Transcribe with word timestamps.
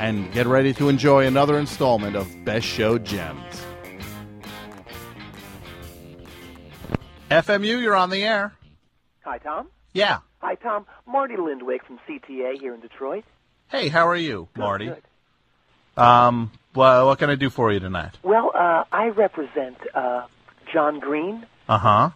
and 0.00 0.32
get 0.32 0.46
ready 0.46 0.72
to 0.74 0.88
enjoy 0.88 1.26
another 1.26 1.58
installment 1.58 2.16
of 2.16 2.26
Best 2.44 2.66
Show 2.66 2.98
Gems. 2.98 3.62
FMU, 7.30 7.80
you're 7.80 7.96
on 7.96 8.10
the 8.10 8.22
air. 8.22 8.52
Hi, 9.24 9.38
Tom. 9.38 9.68
Yeah. 9.92 10.18
Hi, 10.40 10.54
Tom. 10.56 10.86
Marty 11.06 11.34
Lindwick 11.36 11.82
from 11.86 11.98
CTA 12.08 12.60
here 12.60 12.74
in 12.74 12.80
Detroit. 12.80 13.24
Hey, 13.68 13.88
how 13.88 14.06
are 14.06 14.16
you, 14.16 14.48
Good, 14.54 14.60
Marty? 14.60 14.86
good. 14.86 15.02
Um, 15.96 16.50
well, 16.74 17.06
what 17.06 17.18
can 17.18 17.30
I 17.30 17.34
do 17.36 17.50
for 17.50 17.72
you 17.72 17.80
tonight? 17.80 18.18
Well, 18.22 18.50
uh, 18.54 18.84
I 18.92 19.06
represent 19.08 19.76
uh, 19.94 20.26
John 20.72 21.00
Green, 21.00 21.46
Uh 21.68 21.78
huh. 21.78 22.10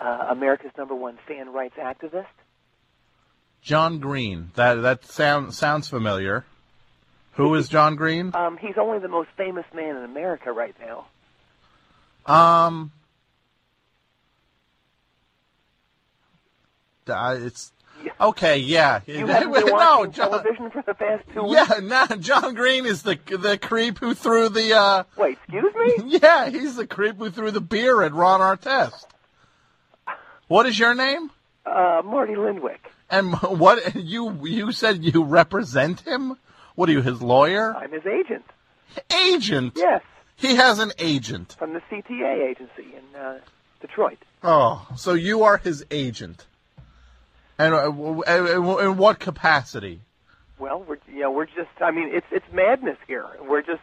uh, 0.00 0.26
America's 0.30 0.72
number 0.76 0.94
one 0.94 1.18
fan 1.26 1.52
rights 1.52 1.76
activist. 1.78 2.26
John 3.62 3.98
Green. 3.98 4.50
That 4.56 4.74
that 4.82 5.04
sound, 5.06 5.54
sounds 5.54 5.88
familiar. 5.88 6.44
Who 7.36 7.54
is 7.56 7.68
John 7.68 7.96
Green? 7.96 8.30
Um, 8.34 8.56
he's 8.58 8.76
only 8.78 8.98
the 9.00 9.08
most 9.08 9.28
famous 9.36 9.64
man 9.74 9.96
in 9.96 10.04
America 10.04 10.52
right 10.52 10.74
now. 10.80 11.06
Um, 12.26 12.92
uh, 17.08 17.36
it's 17.40 17.72
Yeah. 18.02 18.12
okay. 18.20 18.58
Yeah. 18.58 19.00
You 19.06 19.26
haven't 19.26 19.52
been 19.52 19.66
no, 19.66 20.06
John. 20.06 20.30
television 20.30 20.70
for 20.70 20.82
the 20.86 20.94
past 20.94 21.24
two 21.34 21.42
weeks? 21.42 21.68
Yeah, 21.68 21.80
nah, 21.80 22.06
John 22.16 22.54
Green 22.54 22.86
is 22.86 23.02
the 23.02 23.18
the 23.26 23.58
creep 23.58 23.98
who 23.98 24.14
threw 24.14 24.48
the. 24.48 24.72
uh 24.74 25.04
Wait, 25.16 25.38
excuse 25.42 25.74
me? 25.74 26.18
Yeah, 26.22 26.48
he's 26.50 26.76
the 26.76 26.86
creep 26.86 27.16
who 27.16 27.30
threw 27.30 27.50
the 27.50 27.60
beer 27.60 28.02
at 28.02 28.12
Ron 28.12 28.40
Artest. 28.40 29.06
What 30.48 30.66
is 30.66 30.78
your 30.78 30.94
name? 30.94 31.30
Uh, 31.66 32.02
Marty 32.04 32.34
Lindwick. 32.34 32.90
And 33.10 33.34
what 33.42 33.94
you 33.96 34.38
you 34.46 34.72
said 34.72 35.02
you 35.04 35.24
represent 35.24 36.00
him? 36.00 36.36
What 36.74 36.88
are 36.88 36.92
you, 36.92 37.02
his 37.02 37.22
lawyer? 37.22 37.74
I'm 37.76 37.92
his 37.92 38.06
agent. 38.06 38.44
Agent? 39.12 39.72
Yes, 39.76 40.02
He 40.36 40.56
has 40.56 40.78
an 40.78 40.92
agent. 40.98 41.54
from 41.58 41.72
the 41.72 41.80
CTA 41.90 42.50
agency 42.50 42.94
in 42.96 43.20
uh, 43.20 43.38
Detroit. 43.80 44.18
Oh, 44.42 44.86
so 44.96 45.14
you 45.14 45.44
are 45.44 45.56
his 45.58 45.84
agent. 45.90 46.46
And 47.58 47.74
uh, 47.74 47.90
in 48.80 48.96
what 48.96 49.20
capacity? 49.20 50.00
Well, 50.58 50.84
we're 50.86 50.98
you 51.08 51.20
know 51.20 51.30
we're 51.30 51.46
just 51.46 51.70
I 51.80 51.90
mean 51.92 52.08
it's 52.12 52.26
it's 52.32 52.44
madness 52.52 52.98
here. 53.06 53.24
We're 53.42 53.62
just 53.62 53.82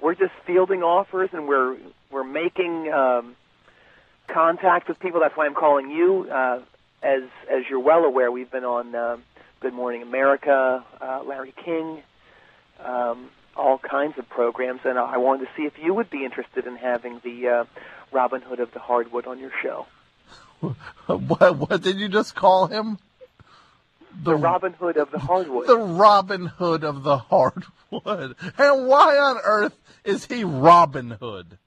we're 0.00 0.14
just 0.14 0.32
fielding 0.46 0.82
offers 0.82 1.30
and 1.32 1.48
we're 1.48 1.76
we're 2.10 2.24
making 2.24 2.92
um, 2.92 3.34
contact 4.28 4.88
with 4.88 4.98
people. 5.00 5.20
That's 5.20 5.36
why 5.36 5.46
I'm 5.46 5.54
calling 5.54 5.90
you. 5.90 6.28
Uh, 6.30 6.60
as 7.02 7.22
as 7.50 7.64
you're 7.70 7.80
well 7.80 8.04
aware, 8.04 8.30
we've 8.30 8.50
been 8.50 8.64
on 8.64 8.94
uh, 8.94 9.16
Good 9.66 9.74
Morning 9.74 10.02
America, 10.02 10.84
uh, 11.00 11.24
Larry 11.26 11.52
King, 11.64 12.00
um, 12.78 13.30
all 13.56 13.78
kinds 13.78 14.16
of 14.16 14.28
programs, 14.28 14.82
and 14.84 14.96
I 14.96 15.16
wanted 15.16 15.46
to 15.46 15.50
see 15.56 15.64
if 15.64 15.72
you 15.82 15.92
would 15.92 16.08
be 16.08 16.24
interested 16.24 16.68
in 16.68 16.76
having 16.76 17.20
the 17.24 17.48
uh, 17.48 17.64
Robin 18.12 18.42
Hood 18.42 18.60
of 18.60 18.72
the 18.72 18.78
Hardwood 18.78 19.26
on 19.26 19.40
your 19.40 19.50
show. 19.60 19.86
What, 21.08 21.56
what 21.56 21.82
did 21.82 21.98
you 21.98 22.08
just 22.08 22.36
call 22.36 22.68
him? 22.68 22.98
The 24.22 24.36
Robin 24.36 24.72
Hood 24.72 24.98
of 24.98 25.10
the 25.10 25.18
Hardwood. 25.18 25.66
The 25.66 25.76
Robin 25.76 26.46
Hood 26.46 26.84
of 26.84 27.02
the 27.02 27.18
hardwood. 27.18 28.36
And 28.56 28.86
why 28.86 29.18
on 29.18 29.38
earth 29.42 29.76
is 30.04 30.26
he 30.26 30.44
Robin 30.44 31.10
Hood? 31.10 31.58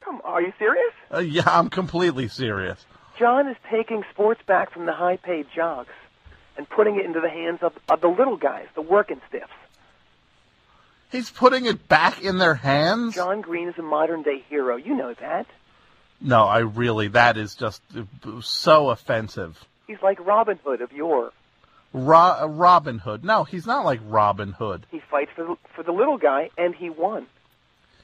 Come, 0.00 0.20
are 0.24 0.42
you 0.42 0.52
serious? 0.58 0.92
Uh, 1.14 1.20
yeah, 1.20 1.44
I'm 1.46 1.70
completely 1.70 2.26
serious. 2.26 2.84
John 3.16 3.46
is 3.46 3.56
taking 3.70 4.02
sports 4.10 4.40
back 4.44 4.72
from 4.72 4.86
the 4.86 4.92
high-paid 4.92 5.46
jocks 5.54 5.92
and 6.56 6.68
putting 6.68 6.96
it 6.96 7.04
into 7.04 7.20
the 7.20 7.30
hands 7.30 7.58
of, 7.62 7.72
of 7.88 8.00
the 8.00 8.08
little 8.08 8.36
guys, 8.36 8.66
the 8.74 8.82
working 8.82 9.20
stiffs. 9.28 9.52
He's 11.10 11.30
putting 11.30 11.66
it 11.66 11.88
back 11.88 12.22
in 12.22 12.38
their 12.38 12.54
hands? 12.54 13.14
John 13.14 13.40
Green 13.40 13.68
is 13.68 13.78
a 13.78 13.82
modern-day 13.82 14.44
hero. 14.48 14.76
You 14.76 14.96
know 14.96 15.14
that. 15.14 15.46
No, 16.20 16.44
I 16.44 16.58
really, 16.58 17.08
that 17.08 17.36
is 17.36 17.54
just 17.54 17.82
so 18.42 18.90
offensive. 18.90 19.62
He's 19.86 20.00
like 20.02 20.24
Robin 20.24 20.58
Hood 20.64 20.80
of 20.80 20.92
yore. 20.92 21.32
Ro- 21.92 22.46
Robin 22.46 22.98
Hood. 22.98 23.24
No, 23.24 23.44
he's 23.44 23.66
not 23.66 23.84
like 23.84 24.00
Robin 24.06 24.52
Hood. 24.52 24.86
He 24.90 25.00
fights 25.10 25.30
for 25.34 25.44
the, 25.44 25.56
for 25.74 25.82
the 25.82 25.92
little 25.92 26.18
guy, 26.18 26.50
and 26.58 26.74
he 26.74 26.90
won. 26.90 27.26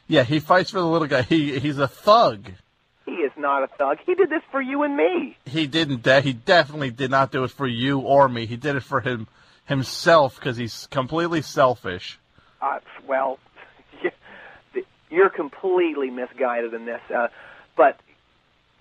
Yeah, 0.06 0.24
he 0.24 0.40
fights 0.40 0.70
for 0.70 0.78
the 0.78 0.86
little 0.86 1.08
guy. 1.08 1.22
He 1.22 1.58
he's 1.58 1.78
a 1.78 1.88
thug. 1.88 2.50
He 3.04 3.12
is 3.12 3.32
not 3.36 3.64
a 3.64 3.66
thug. 3.66 3.98
He 4.06 4.14
did 4.14 4.30
this 4.30 4.42
for 4.50 4.60
you 4.60 4.82
and 4.82 4.96
me. 4.96 5.36
He 5.44 5.66
didn't. 5.66 6.02
De- 6.02 6.20
he 6.20 6.32
definitely 6.32 6.90
did 6.90 7.10
not 7.10 7.32
do 7.32 7.44
it 7.44 7.50
for 7.50 7.66
you 7.66 7.98
or 7.98 8.28
me. 8.28 8.46
He 8.46 8.56
did 8.56 8.76
it 8.76 8.82
for 8.82 9.00
him 9.00 9.26
himself 9.64 10.36
because 10.36 10.56
he's 10.56 10.86
completely 10.90 11.42
selfish. 11.42 12.18
Uh, 12.60 12.78
well, 13.06 13.38
you're 15.10 15.30
completely 15.30 16.10
misguided 16.10 16.74
in 16.74 16.84
this. 16.84 17.00
Uh, 17.12 17.28
but 17.76 17.98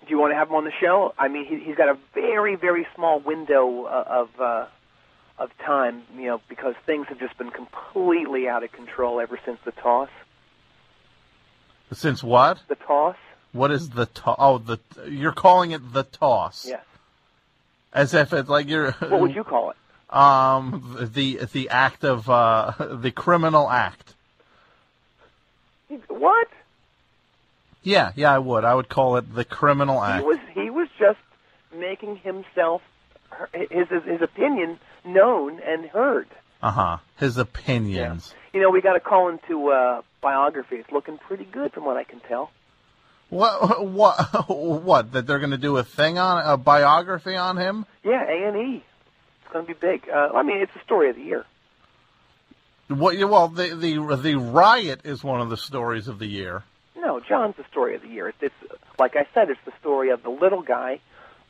do 0.02 0.10
you 0.10 0.18
want 0.18 0.32
to 0.32 0.36
have 0.36 0.48
him 0.48 0.54
on 0.54 0.64
the 0.64 0.72
show? 0.80 1.14
I 1.18 1.28
mean, 1.28 1.46
he, 1.46 1.58
he's 1.58 1.76
got 1.76 1.88
a 1.88 1.98
very, 2.14 2.56
very 2.56 2.86
small 2.94 3.20
window 3.20 3.84
uh, 3.84 4.04
of 4.06 4.40
uh, 4.40 4.66
of 5.38 5.50
time, 5.58 6.02
you 6.16 6.26
know, 6.26 6.40
because 6.48 6.74
things 6.86 7.06
have 7.08 7.18
just 7.18 7.36
been 7.38 7.50
completely 7.50 8.48
out 8.48 8.62
of 8.62 8.70
control 8.72 9.20
ever 9.20 9.38
since 9.44 9.58
the 9.64 9.72
toss. 9.72 10.10
Since 11.92 12.22
what? 12.22 12.62
The 12.68 12.76
toss? 12.76 13.16
What 13.52 13.70
is 13.70 13.90
the 13.90 14.06
toss? 14.06 14.36
Oh, 14.38 14.58
the 14.58 14.78
you're 15.08 15.32
calling 15.32 15.72
it 15.72 15.92
the 15.92 16.04
toss, 16.04 16.66
Yes. 16.66 16.84
as 17.92 18.14
if 18.14 18.32
it's 18.32 18.48
like 18.48 18.68
you're. 18.68 18.92
What 18.92 19.20
would 19.20 19.34
you 19.34 19.44
call 19.44 19.70
it? 19.70 19.76
Um, 20.14 21.08
the 21.12 21.40
the 21.52 21.68
act 21.70 22.04
of 22.04 22.28
uh, 22.30 22.72
the 22.78 23.10
criminal 23.10 23.68
act. 23.70 24.14
What? 26.08 26.48
Yeah, 27.82 28.12
yeah, 28.14 28.32
I 28.32 28.38
would. 28.38 28.64
I 28.64 28.74
would 28.74 28.88
call 28.88 29.16
it 29.16 29.34
the 29.34 29.44
criminal 29.44 30.02
act. 30.02 30.22
He 30.22 30.26
was 30.28 30.38
he 30.54 30.70
was 30.70 30.88
just 30.98 31.18
making 31.74 32.16
himself 32.18 32.82
his 33.52 33.88
his, 33.88 34.02
his 34.04 34.22
opinion 34.22 34.78
known 35.04 35.60
and 35.60 35.86
heard. 35.86 36.28
Uh 36.62 36.70
huh. 36.70 36.96
His 37.18 37.36
opinions. 37.38 38.32
Yeah. 38.54 38.58
You 38.58 38.60
know, 38.62 38.70
we 38.70 38.80
got 38.80 38.96
a 38.96 39.00
call 39.00 39.28
into 39.28 39.68
uh, 39.70 40.02
biography. 40.20 40.76
It's 40.76 40.92
looking 40.92 41.18
pretty 41.18 41.44
good 41.44 41.72
from 41.72 41.84
what 41.84 41.96
I 41.96 42.04
can 42.04 42.20
tell. 42.20 42.50
What? 43.32 43.86
What? 43.86 44.48
What? 44.50 45.12
That 45.12 45.26
they're 45.26 45.38
going 45.38 45.52
to 45.52 45.58
do 45.58 45.78
a 45.78 45.82
thing 45.82 46.18
on 46.18 46.42
a 46.44 46.58
biography 46.58 47.34
on 47.34 47.56
him? 47.56 47.86
Yeah, 48.04 48.22
A 48.22 48.48
and 48.48 48.56
E. 48.56 48.84
It's 49.42 49.52
going 49.52 49.64
to 49.64 49.72
be 49.72 49.78
big. 49.78 50.06
Uh, 50.06 50.28
I 50.34 50.42
mean, 50.42 50.58
it's 50.58 50.72
the 50.74 50.82
story 50.84 51.08
of 51.08 51.16
the 51.16 51.22
year. 51.22 51.46
What? 52.88 53.16
Well, 53.18 53.48
the 53.48 53.74
the 53.74 54.16
the 54.16 54.34
riot 54.34 55.00
is 55.04 55.24
one 55.24 55.40
of 55.40 55.48
the 55.48 55.56
stories 55.56 56.08
of 56.08 56.18
the 56.18 56.26
year. 56.26 56.64
No, 56.94 57.20
John's 57.20 57.56
the 57.56 57.64
story 57.70 57.94
of 57.94 58.02
the 58.02 58.08
year. 58.08 58.28
It's, 58.28 58.42
it's 58.42 58.72
like 58.98 59.16
I 59.16 59.26
said, 59.32 59.48
it's 59.48 59.64
the 59.64 59.72
story 59.80 60.10
of 60.10 60.22
the 60.22 60.30
little 60.30 60.62
guy 60.62 61.00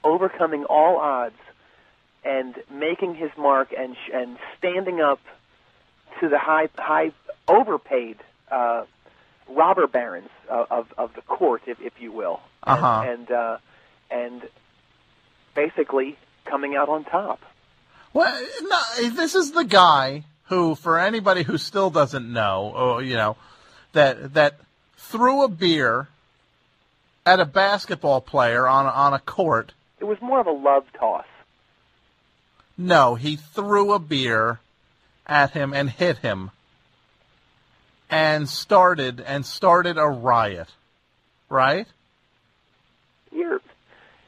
overcoming 0.04 0.64
all 0.64 0.98
odds 0.98 1.34
and 2.24 2.54
making 2.70 3.16
his 3.16 3.30
mark 3.36 3.74
and 3.76 3.96
and 4.14 4.38
standing 4.56 5.00
up 5.00 5.18
to 6.20 6.28
the 6.28 6.38
high 6.38 6.68
high 6.76 7.10
overpaid 7.48 8.18
uh, 8.52 8.84
robber 9.54 9.86
barons 9.86 10.30
of, 10.48 10.66
of 10.70 10.94
of 10.98 11.14
the 11.14 11.22
court, 11.22 11.62
if 11.66 11.80
if 11.80 11.92
you 12.00 12.12
will, 12.12 12.40
and 12.66 12.78
Uh-huh. 12.78 13.10
and, 13.10 13.30
uh, 13.30 13.56
and 14.10 14.42
basically 15.54 16.16
coming 16.44 16.74
out 16.76 16.88
on 16.88 17.04
top. 17.04 17.40
Well, 18.12 18.46
no, 18.62 19.10
this 19.10 19.34
is 19.34 19.52
the 19.52 19.64
guy 19.64 20.24
who, 20.44 20.74
for 20.74 20.98
anybody 20.98 21.42
who 21.44 21.56
still 21.58 21.90
doesn't 21.90 22.30
know, 22.30 22.72
or 22.76 23.02
you 23.02 23.16
know, 23.16 23.36
that 23.92 24.34
that 24.34 24.56
threw 24.96 25.44
a 25.44 25.48
beer 25.48 26.08
at 27.24 27.40
a 27.40 27.44
basketball 27.44 28.20
player 28.20 28.66
on 28.68 28.86
on 28.86 29.14
a 29.14 29.18
court. 29.18 29.72
It 30.00 30.04
was 30.04 30.20
more 30.20 30.40
of 30.40 30.46
a 30.46 30.52
love 30.52 30.84
toss. 30.98 31.24
No, 32.76 33.14
he 33.14 33.36
threw 33.36 33.92
a 33.92 33.98
beer 33.98 34.58
at 35.26 35.52
him 35.52 35.72
and 35.72 35.88
hit 35.88 36.18
him, 36.18 36.50
and 38.12 38.48
started 38.48 39.20
and 39.20 39.44
started 39.44 39.96
a 39.98 40.06
riot. 40.06 40.68
Right? 41.48 41.86
You're 43.32 43.60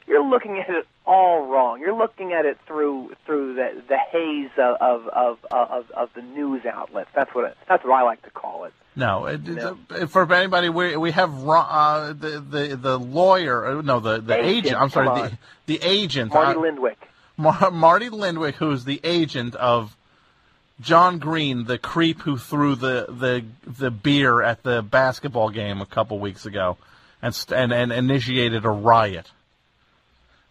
you're 0.07 0.25
looking 0.25 0.59
at 0.59 0.69
it 0.69 0.85
all 1.05 1.47
wrong. 1.47 1.79
You're 1.79 1.95
looking 1.95 2.33
at 2.33 2.45
it 2.45 2.57
through 2.67 3.15
through 3.25 3.55
the 3.55 3.81
the 3.87 3.97
haze 3.97 4.49
of 4.57 4.75
of 4.81 5.07
of 5.07 5.37
of, 5.51 5.91
of 5.91 6.09
the 6.15 6.21
news 6.21 6.65
outlets. 6.65 7.09
That's 7.15 7.33
what 7.33 7.45
it, 7.51 7.57
that's 7.67 7.83
what 7.83 7.93
I 7.93 8.01
like 8.03 8.21
to 8.23 8.29
call 8.31 8.65
it. 8.65 8.73
No, 8.95 9.25
it, 9.25 9.43
No. 9.43 9.77
for 10.07 10.31
anybody, 10.33 10.69
we 10.69 10.95
we 10.97 11.11
have 11.11 11.31
uh, 11.47 12.13
the 12.13 12.39
the 12.39 12.75
the 12.75 12.97
lawyer. 12.99 13.65
uh, 13.65 13.81
No, 13.81 13.99
the 13.99 14.19
the 14.21 14.35
Agent, 14.37 14.65
agent. 14.65 14.81
I'm 14.81 14.89
sorry, 14.89 15.07
the 15.29 15.37
the 15.65 15.79
agent. 15.83 16.33
Marty 16.33 16.57
uh, 16.57 16.61
Lindwick. 16.61 16.95
Mar- 17.37 17.71
Marty 17.71 18.09
Lindwick, 18.09 18.55
who's 18.55 18.85
the 18.85 19.01
agent 19.03 19.55
of 19.55 19.95
John 20.81 21.19
Green, 21.19 21.65
the 21.65 21.77
creep 21.77 22.21
who 22.21 22.37
threw 22.37 22.75
the 22.75 23.05
the 23.09 23.45
the 23.65 23.91
beer 23.91 24.41
at 24.41 24.63
the 24.63 24.81
basketball 24.81 25.49
game 25.49 25.81
a 25.81 25.85
couple 25.85 26.19
weeks 26.19 26.45
ago, 26.45 26.77
and 27.21 27.45
and, 27.55 27.73
and 27.73 27.91
initiated 27.91 28.65
a 28.65 28.69
riot. 28.69 29.31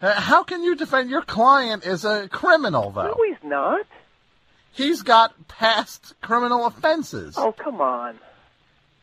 Uh, 0.01 0.13
How 0.13 0.43
can 0.43 0.63
you 0.63 0.77
defend 0.77 1.11
your 1.11 1.23
client 1.23 1.85
is 1.87 2.05
a 2.05 2.29
criminal 2.29 2.91
though? 2.91 3.09
No, 3.09 3.17
he's 3.27 3.43
not. 3.51 3.87
He's 4.73 5.03
got 5.03 5.47
past 5.47 6.15
criminal 6.21 6.67
offenses. 6.67 7.37
Oh, 7.39 7.53
come 7.53 7.81
on. 7.81 8.19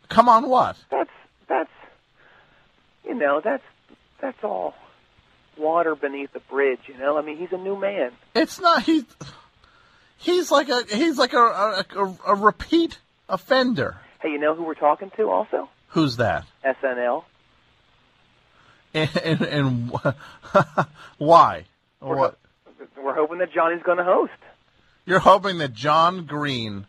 Come 0.09 0.27
on, 0.27 0.49
what? 0.49 0.75
That's 0.89 1.09
that's 1.47 1.71
you 3.05 3.13
know 3.13 3.41
that's 3.41 3.63
that's 4.19 4.43
all 4.43 4.73
water 5.57 5.95
beneath 5.95 6.33
the 6.33 6.39
bridge. 6.39 6.81
You 6.87 6.97
know, 6.97 7.17
I 7.17 7.21
mean, 7.21 7.37
he's 7.37 7.53
a 7.53 7.57
new 7.57 7.77
man. 7.77 8.11
It's 8.35 8.59
not 8.59 8.83
he's 8.83 9.05
he's 10.21 10.51
like 10.51 10.69
a 10.69 10.83
he's 10.89 11.17
like 11.17 11.33
a 11.33 11.37
a, 11.39 11.85
a, 11.97 12.17
a 12.27 12.35
repeat 12.35 12.97
offender. 13.27 13.97
Hey, 14.21 14.29
you 14.29 14.39
know 14.39 14.55
who 14.55 14.63
we're 14.63 14.73
talking 14.75 15.11
to? 15.17 15.29
Also, 15.29 15.69
Who's 15.89 16.17
that? 16.17 16.45
SNL. 16.63 17.23
And, 18.93 19.09
and, 19.23 19.41
and 19.41 19.91
why? 21.17 21.65
Or 21.99 22.15
what? 22.15 22.37
We're 23.01 23.15
hoping 23.15 23.39
that 23.39 23.51
Johnny's 23.53 23.81
going 23.83 23.97
to 23.97 24.03
host. 24.03 24.31
You're 25.05 25.19
hoping 25.19 25.57
that 25.59 25.73
John 25.73 26.25
Green 26.25 26.85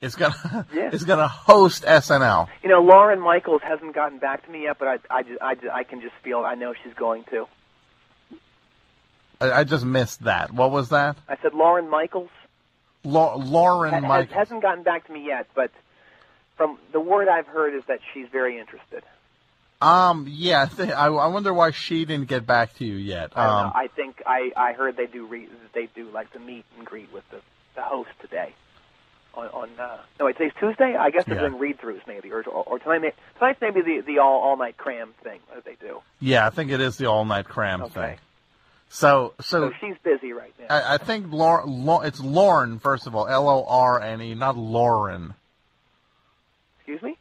is 0.00 0.14
gonna 0.14 0.66
Yeah. 0.74 0.90
is 0.92 1.04
gonna 1.04 1.28
host 1.28 1.84
SNL. 1.84 2.48
You 2.62 2.68
know, 2.68 2.82
Lauren 2.82 3.20
Michaels 3.20 3.62
hasn't 3.64 3.94
gotten 3.94 4.18
back 4.18 4.44
to 4.44 4.50
me 4.50 4.64
yet, 4.64 4.76
but 4.78 4.88
I, 4.88 4.98
I, 5.10 5.22
just, 5.22 5.40
I, 5.42 5.54
just, 5.54 5.68
I 5.72 5.84
can 5.84 6.00
just 6.02 6.14
feel. 6.22 6.40
I 6.40 6.54
know 6.54 6.74
she's 6.84 6.94
going 6.94 7.24
to. 7.30 7.46
I, 9.40 9.52
I 9.60 9.64
just 9.64 9.84
missed 9.84 10.24
that. 10.24 10.52
What 10.52 10.70
was 10.70 10.90
that? 10.90 11.16
I 11.28 11.36
said 11.42 11.54
Lauren 11.54 11.88
Michaels 11.88 12.30
La- 13.06 13.34
Lauren 13.36 14.02
ha- 14.04 14.24
hasn't 14.30 14.62
gotten 14.62 14.82
back 14.82 15.06
to 15.06 15.12
me 15.12 15.24
yet, 15.26 15.46
but 15.54 15.70
from 16.56 16.78
the 16.92 17.00
word 17.00 17.28
I've 17.28 17.46
heard 17.46 17.74
is 17.74 17.84
that 17.88 18.00
she's 18.12 18.28
very 18.28 18.58
interested. 18.58 19.02
Um, 19.80 20.26
yeah, 20.28 20.62
I, 20.62 20.66
think, 20.66 20.90
I, 20.92 21.06
I 21.08 21.26
wonder 21.26 21.52
why 21.52 21.70
she 21.70 22.04
didn't 22.06 22.28
get 22.28 22.46
back 22.46 22.74
to 22.78 22.84
you 22.84 22.96
yet. 22.96 23.32
I, 23.36 23.44
Um, 23.44 23.66
know. 23.66 23.72
I 23.74 23.88
think 23.88 24.22
I, 24.26 24.50
I 24.56 24.72
heard 24.72 24.96
they 24.96 25.06
do 25.06 25.26
re, 25.26 25.48
they 25.74 25.86
do 25.94 26.08
like 26.10 26.32
the 26.32 26.38
meet 26.38 26.64
and 26.78 26.86
greet 26.86 27.12
with 27.12 27.28
the, 27.30 27.40
the 27.74 27.82
host 27.82 28.08
today. 28.22 28.54
On, 29.34 29.46
on 29.48 29.68
uh, 29.78 29.98
no, 30.18 30.24
wait, 30.24 30.38
today's 30.38 30.52
Tuesday. 30.58 30.96
I 30.96 31.10
guess 31.10 31.26
they're 31.26 31.34
Yeah. 31.34 31.48
doing 31.48 31.58
read 31.60 31.78
throughs 31.78 32.00
maybe, 32.06 32.32
or, 32.32 32.42
or, 32.44 32.64
or 32.64 32.78
tonight. 32.78 33.00
may- 33.02 33.12
Tonight's 33.38 33.60
maybe 33.60 33.82
the 33.82 34.00
the 34.00 34.18
all 34.18 34.40
all 34.40 34.56
night 34.56 34.78
cram 34.78 35.12
thing 35.22 35.40
that 35.54 35.66
they 35.66 35.74
do. 35.78 36.00
yeah, 36.20 36.46
I 36.46 36.50
think 36.50 36.70
it 36.70 36.80
is 36.80 36.96
the 36.96 37.04
all 37.04 37.26
night 37.26 37.44
cram 37.44 37.82
Okay. 37.82 37.92
thing. 37.92 38.18
So, 38.88 39.34
so 39.40 39.70
So 39.70 39.74
she's 39.80 39.96
busy 40.02 40.32
right 40.32 40.52
now. 40.58 40.66
I, 40.74 40.94
I 40.94 40.98
think 40.98 41.26
Lorne, 41.30 42.04
it's 42.06 42.20
Lorne 42.20 42.78
first 42.78 43.06
of 43.06 43.14
all, 43.14 43.28
L 43.28 43.48
O 43.48 43.64
R 43.68 44.00
N 44.00 44.22
E, 44.22 44.34
not 44.34 44.56
Lauren. 44.56 45.34
Excuse 46.78 47.02
me. 47.02 47.16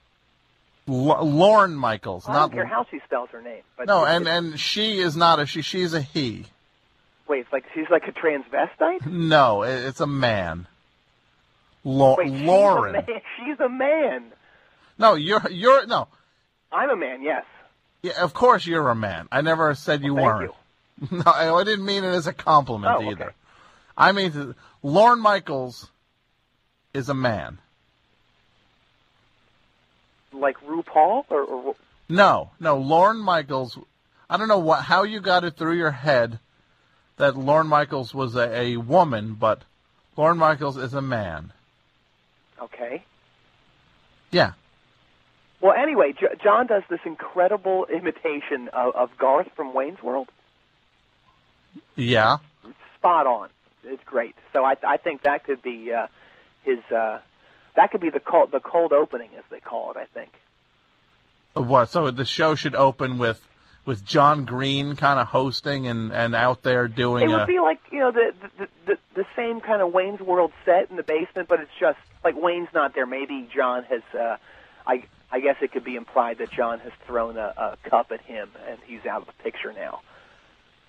L- 0.88 1.26
Lauren 1.26 1.74
Michaels, 1.76 2.30
I 2.30 2.34
not 2.34 2.40
don't 2.52 2.54
care 2.54 2.66
how 2.66 2.86
she 2.90 3.00
spells 3.06 3.30
her 3.32 3.42
name. 3.42 3.64
But 3.78 3.88
no, 3.88 4.06
and 4.06 4.28
and 4.28 4.60
she 4.60 5.00
is 5.00 5.18
not 5.18 5.40
a 5.40 5.46
she. 5.48 5.62
She's 5.64 5.94
a 5.94 6.02
he. 6.02 6.46
wait, 7.28 7.40
it's 7.40 7.52
like 7.52 7.66
she's 7.74 7.90
like 7.90 8.08
a 8.08 8.12
transvestite. 8.12 9.06
No, 9.08 9.64
it, 9.64 9.86
it's 9.86 10.00
a 10.00 10.08
man. 10.08 10.68
La- 11.84 12.16
Wait, 12.16 12.32
she's 12.32 12.42
a 12.42 12.46
Lauren. 12.46 12.92
man. 12.94 13.06
She's 13.38 13.60
a 13.60 13.70
man. 13.70 14.26
No, 15.00 15.16
you're 15.16 15.50
you're 15.50 15.88
no. 15.88 16.08
I'm 16.72 16.90
a 16.90 16.96
man. 16.96 17.24
Yes. 17.24 17.44
Yeah, 18.04 18.22
of 18.22 18.34
course 18.36 18.68
you're 18.68 18.90
a 18.90 18.96
man. 18.96 19.28
I 19.32 19.42
never 19.42 19.74
said 19.74 20.04
you 20.04 20.16
Thank 20.16 20.26
weren't. 20.26 20.52
No, 21.12 21.24
I 21.26 21.64
didn't 21.64 21.86
mean 21.86 22.04
it 22.04 22.14
as 22.14 22.28
a 22.28 22.34
compliment 22.34 22.94
Oh, 22.94 23.00
okay. 23.00 23.10
either. 23.12 23.34
I 23.98 24.12
mean, 24.12 24.56
Lauren 24.82 25.20
Michaels 25.20 25.90
is 26.94 27.10
a 27.10 27.14
man. 27.14 27.60
Like 30.32 30.58
RuPaul 30.66 31.26
or, 31.30 31.44
or 31.44 31.76
No, 32.10 32.52
no, 32.60 32.78
Lauren 32.78 33.18
Michaels. 33.20 33.78
I 34.30 34.38
don't 34.38 34.48
know 34.48 34.60
what 34.60 34.82
how 34.84 35.04
you 35.04 35.20
got 35.22 35.44
it 35.44 35.56
through 35.58 35.78
your 35.78 35.92
head 35.92 36.40
that 37.18 37.38
Lauren 37.38 37.68
Michaels 37.68 38.14
was 38.14 38.36
a, 38.36 38.54
a 38.60 38.78
woman, 38.78 39.36
but 39.40 39.64
Lauren 40.18 40.38
Michaels 40.38 40.78
is 40.78 40.94
a 40.94 41.02
man. 41.02 41.54
okay. 42.62 43.04
Yeah. 44.32 44.54
Well, 45.62 45.74
anyway, 45.78 46.12
J- 46.20 46.36
John 46.44 46.68
does 46.68 46.84
this 46.90 47.00
incredible 47.06 47.86
imitation 47.86 48.70
of, 48.74 48.94
of 48.96 49.18
Garth 49.18 49.48
from 49.56 49.74
Wayne's 49.74 50.02
World. 50.04 50.28
Yeah. 51.96 52.38
Spot 52.98 53.28
on. 53.28 53.50
It's 53.84 54.04
great. 54.06 54.36
So 54.54 54.64
I, 54.64 54.76
I 54.86 54.98
think 54.98 55.24
that 55.24 55.44
could 55.44 55.62
be 55.62 55.92
uh, 55.94 56.08
his. 56.64 56.80
Uh, 56.92 57.20
that 57.76 57.92
could 57.92 58.02
be 58.02 58.10
the 58.10 58.20
cold, 58.20 58.52
the 58.52 58.60
cold 58.60 58.94
opening, 58.94 59.30
as 59.38 59.44
they 59.52 59.60
call 59.60 59.92
it. 59.92 59.98
I 59.98 60.06
think. 60.06 60.32
What? 61.54 61.90
So 61.90 62.10
the 62.12 62.26
show 62.26 62.56
should 62.56 62.76
open 62.76 63.18
with 63.18 63.46
with 63.86 64.04
John 64.04 64.46
Green 64.46 64.96
kind 64.96 65.20
of 65.20 65.28
hosting 65.28 65.88
and 65.88 66.12
and 66.12 66.36
out 66.36 66.64
there 66.64 66.88
doing 66.88 67.30
It 67.30 67.34
a. 67.34 67.38
would 67.38 67.48
be 67.48 67.60
like 67.60 67.80
you 67.92 68.00
know 68.00 68.12
the 68.12 68.34
the, 68.58 68.68
the 68.88 68.98
the 69.16 69.26
same 69.36 69.62
kind 69.62 69.82
of 69.82 69.94
Wayne's 69.94 70.20
World 70.20 70.52
set 70.66 70.90
in 70.90 70.96
the 70.96 71.04
basement, 71.04 71.48
but 71.48 71.60
it's 71.60 71.72
just 71.80 72.00
like 72.24 72.36
Wayne's 72.36 72.70
not 72.74 72.96
there. 72.96 73.06
Maybe 73.06 73.48
John 73.56 73.84
has. 73.84 74.02
Uh, 74.14 74.38
I 74.88 75.04
I 75.32 75.40
guess 75.40 75.58
it 75.62 75.72
could 75.72 75.84
be 75.84 75.96
implied 75.96 76.40
that 76.40 76.52
John 76.52 76.80
has 76.80 76.92
thrown 77.06 77.38
a, 77.38 77.78
a 77.84 77.90
cup 77.90 78.12
at 78.12 78.22
him, 78.22 78.50
and 78.68 78.80
he's 78.86 79.06
out 79.06 79.22
of 79.22 79.28
the 79.28 79.44
picture 79.44 79.74
now. 79.74 80.02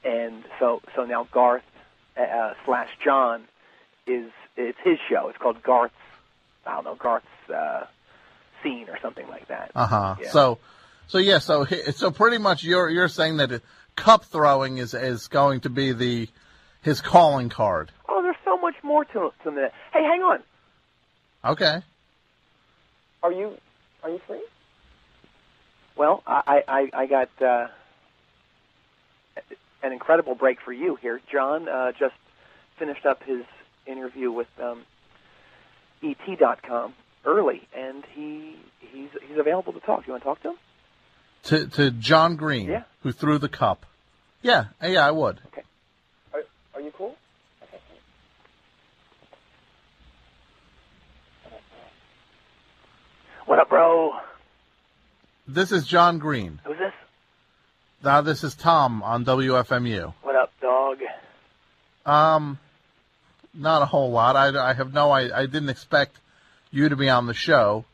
And 0.04 0.44
so 0.58 0.80
so 0.94 1.04
now 1.04 1.26
Garth 1.32 1.64
uh, 2.16 2.54
slash 2.64 2.90
John 3.04 3.44
is 4.06 4.30
it's 4.56 4.78
his 4.84 4.98
show. 5.08 5.28
It's 5.28 5.38
called 5.38 5.62
Garth's. 5.62 5.94
I 6.66 6.74
don't 6.74 6.84
know 6.84 6.94
Garth's 6.94 7.26
uh, 7.52 7.86
scene 8.62 8.88
or 8.88 8.98
something 9.00 9.28
like 9.28 9.48
that. 9.48 9.70
Uh 9.74 9.86
huh. 9.86 10.16
Yeah. 10.20 10.30
So, 10.30 10.58
so 11.06 11.18
yeah. 11.18 11.38
So 11.38 11.64
so 11.64 12.10
pretty 12.10 12.38
much 12.38 12.64
you're 12.64 12.88
you're 12.88 13.08
saying 13.08 13.38
that 13.38 13.62
cup 13.96 14.24
throwing 14.24 14.78
is 14.78 14.94
is 14.94 15.28
going 15.28 15.60
to 15.60 15.70
be 15.70 15.92
the 15.92 16.28
his 16.82 17.00
calling 17.00 17.48
card. 17.48 17.90
Oh, 18.08 18.22
there's 18.22 18.36
so 18.44 18.56
much 18.58 18.76
more 18.82 19.04
to 19.04 19.32
to 19.44 19.50
that. 19.50 19.72
Hey, 19.92 20.02
hang 20.02 20.22
on. 20.22 20.42
Okay. 21.44 21.82
Are 23.22 23.32
you 23.32 23.56
are 24.02 24.10
you 24.10 24.20
free? 24.26 24.42
Well, 25.96 26.22
I 26.26 26.62
I, 26.68 26.90
I 26.92 27.06
got 27.06 27.30
uh, 27.40 27.68
an 29.86 29.92
incredible 29.92 30.34
break 30.34 30.60
for 30.60 30.72
you 30.72 30.96
here. 30.96 31.20
John 31.32 31.68
uh, 31.68 31.92
just 31.92 32.14
finished 32.78 33.06
up 33.06 33.22
his 33.22 33.44
interview 33.86 34.30
with 34.32 34.48
um, 34.62 34.82
ET.com 36.02 36.92
early, 37.24 37.66
and 37.76 38.04
he 38.14 38.56
he's 38.80 39.08
he's 39.28 39.38
available 39.38 39.72
to 39.72 39.80
talk. 39.80 40.06
You 40.06 40.12
want 40.12 40.22
to 40.24 40.28
talk 40.28 40.42
to 40.42 40.48
him? 40.50 40.56
To 41.44 41.66
to 41.76 41.90
John 41.92 42.36
Green, 42.36 42.68
Yeah. 42.68 42.82
who 43.02 43.12
threw 43.12 43.38
the 43.38 43.48
cup. 43.48 43.86
Yeah. 44.42 44.66
Yeah, 44.82 45.06
I 45.06 45.10
would. 45.12 45.40
Are, 46.34 46.40
are 46.74 46.80
you 46.80 46.92
cool? 46.96 47.14
What 53.46 53.58
up, 53.60 53.68
bro? 53.68 54.10
This 55.46 55.70
is 55.70 55.86
John 55.86 56.18
Green. 56.18 56.60
Who's 56.64 56.78
this? 56.78 56.92
Now 58.06 58.20
this 58.20 58.44
is 58.44 58.54
Tom 58.54 59.02
on 59.02 59.24
WFMU. 59.24 60.14
What 60.22 60.36
up, 60.36 60.52
dog? 60.60 60.98
Um, 62.06 62.56
not 63.52 63.82
a 63.82 63.84
whole 63.84 64.12
lot. 64.12 64.36
I, 64.36 64.70
I 64.70 64.74
have 64.74 64.94
no. 64.94 65.10
I, 65.10 65.40
I 65.40 65.46
didn't 65.46 65.70
expect 65.70 66.16
you 66.70 66.88
to 66.88 66.94
be 66.94 67.08
on 67.08 67.26
the 67.26 67.34
show. 67.34 67.84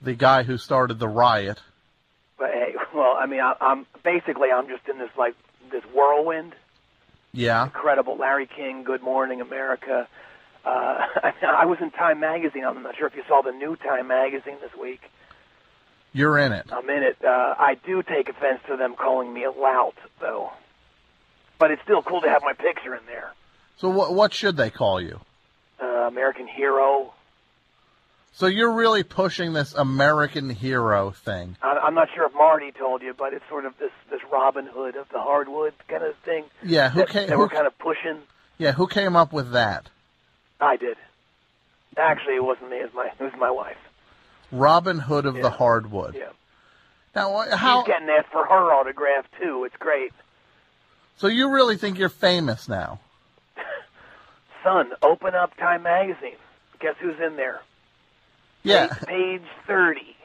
The 0.00 0.14
guy 0.14 0.44
who 0.44 0.56
started 0.56 0.98
the 0.98 1.08
riot. 1.08 1.60
But 2.38 2.52
hey, 2.54 2.74
well, 2.94 3.18
I 3.20 3.26
mean, 3.26 3.40
I, 3.40 3.52
I'm 3.60 3.84
basically 4.02 4.48
I'm 4.50 4.66
just 4.66 4.88
in 4.88 4.96
this 4.96 5.10
like 5.18 5.34
this 5.70 5.84
whirlwind. 5.94 6.54
Yeah. 7.34 7.64
Incredible, 7.64 8.16
Larry 8.16 8.46
King, 8.46 8.82
Good 8.82 9.02
Morning 9.02 9.42
America. 9.42 10.08
Uh, 10.64 10.68
I, 10.70 11.34
mean, 11.42 11.50
I 11.54 11.66
was 11.66 11.76
in 11.82 11.90
Time 11.90 12.18
Magazine. 12.18 12.64
I'm 12.64 12.82
not 12.82 12.96
sure 12.96 13.08
if 13.08 13.14
you 13.14 13.24
saw 13.28 13.42
the 13.42 13.52
new 13.52 13.76
Time 13.76 14.08
Magazine 14.08 14.56
this 14.62 14.74
week. 14.80 15.02
You're 16.14 16.38
in 16.38 16.52
it. 16.52 16.66
I'm 16.72 16.88
in 16.88 17.02
it. 17.02 17.18
Uh, 17.22 17.54
I 17.58 17.76
do 17.84 18.02
take 18.02 18.28
offense 18.28 18.60
to 18.68 18.76
them 18.76 18.94
calling 18.94 19.34
me 19.34 19.44
a 19.44 19.50
lout, 19.50 19.96
though. 20.20 20.50
But 21.58 21.72
it's 21.72 21.82
still 21.82 22.02
cool 22.02 22.20
to 22.22 22.28
have 22.28 22.42
my 22.42 22.52
picture 22.52 22.94
in 22.94 23.04
there. 23.06 23.32
So 23.76 23.88
what 23.90 24.14
what 24.14 24.32
should 24.32 24.56
they 24.56 24.70
call 24.70 25.00
you? 25.00 25.20
Uh, 25.82 25.86
American 25.86 26.46
hero. 26.46 27.12
So 28.32 28.46
you're 28.46 28.72
really 28.72 29.02
pushing 29.02 29.52
this 29.52 29.74
American 29.74 30.50
hero 30.50 31.10
thing. 31.10 31.56
I, 31.62 31.78
I'm 31.82 31.94
not 31.94 32.08
sure 32.14 32.26
if 32.26 32.34
Marty 32.34 32.72
told 32.72 33.02
you, 33.02 33.12
but 33.16 33.32
it's 33.32 33.44
sort 33.48 33.64
of 33.64 33.76
this 33.78 33.90
this 34.10 34.20
Robin 34.32 34.66
Hood 34.66 34.94
of 34.96 35.08
the 35.08 35.20
hardwood 35.20 35.74
kind 35.88 36.04
of 36.04 36.14
thing. 36.24 36.44
Yeah, 36.62 36.90
who 36.90 37.00
that, 37.00 37.08
came? 37.08 37.26
that 37.28 37.34
Who, 37.34 37.40
we're 37.40 37.48
kind 37.48 37.66
of 37.66 37.76
pushing. 37.78 38.18
yeah, 38.58 38.72
who 38.72 38.86
came 38.86 39.16
up 39.16 39.32
with 39.32 39.52
that? 39.52 39.88
I 40.60 40.76
did. 40.76 40.96
Actually, 41.96 42.36
it 42.36 42.44
wasn't 42.44 42.70
me. 42.70 42.76
It 42.76 42.84
was 42.84 42.94
my 42.94 43.06
it 43.06 43.22
was 43.32 43.32
my 43.38 43.50
wife. 43.50 43.76
Robin 44.54 44.98
Hood 44.98 45.26
of 45.26 45.36
Yeah. 45.36 45.42
the 45.42 45.50
hardwood. 45.50 46.14
Yeah. 46.14 46.28
Now, 47.14 47.44
how? 47.56 47.80
She's 47.82 47.86
getting 47.92 48.06
that 48.08 48.26
for 48.32 48.44
her 48.44 48.72
autograph 48.72 49.26
too. 49.40 49.64
It's 49.64 49.76
great. 49.76 50.12
So 51.16 51.26
you 51.28 51.50
really 51.50 51.76
think 51.76 51.98
you're 51.98 52.08
famous 52.08 52.68
now? 52.68 52.98
Son, 54.64 54.90
open 55.02 55.34
up 55.34 55.56
Time 55.56 55.82
Magazine. 55.82 56.36
Guess 56.80 56.96
who's 57.00 57.18
in 57.20 57.36
there? 57.36 57.60
Yeah, 58.62 58.88
Page, 58.88 59.06
page 59.06 59.42
thirty. 59.66 60.16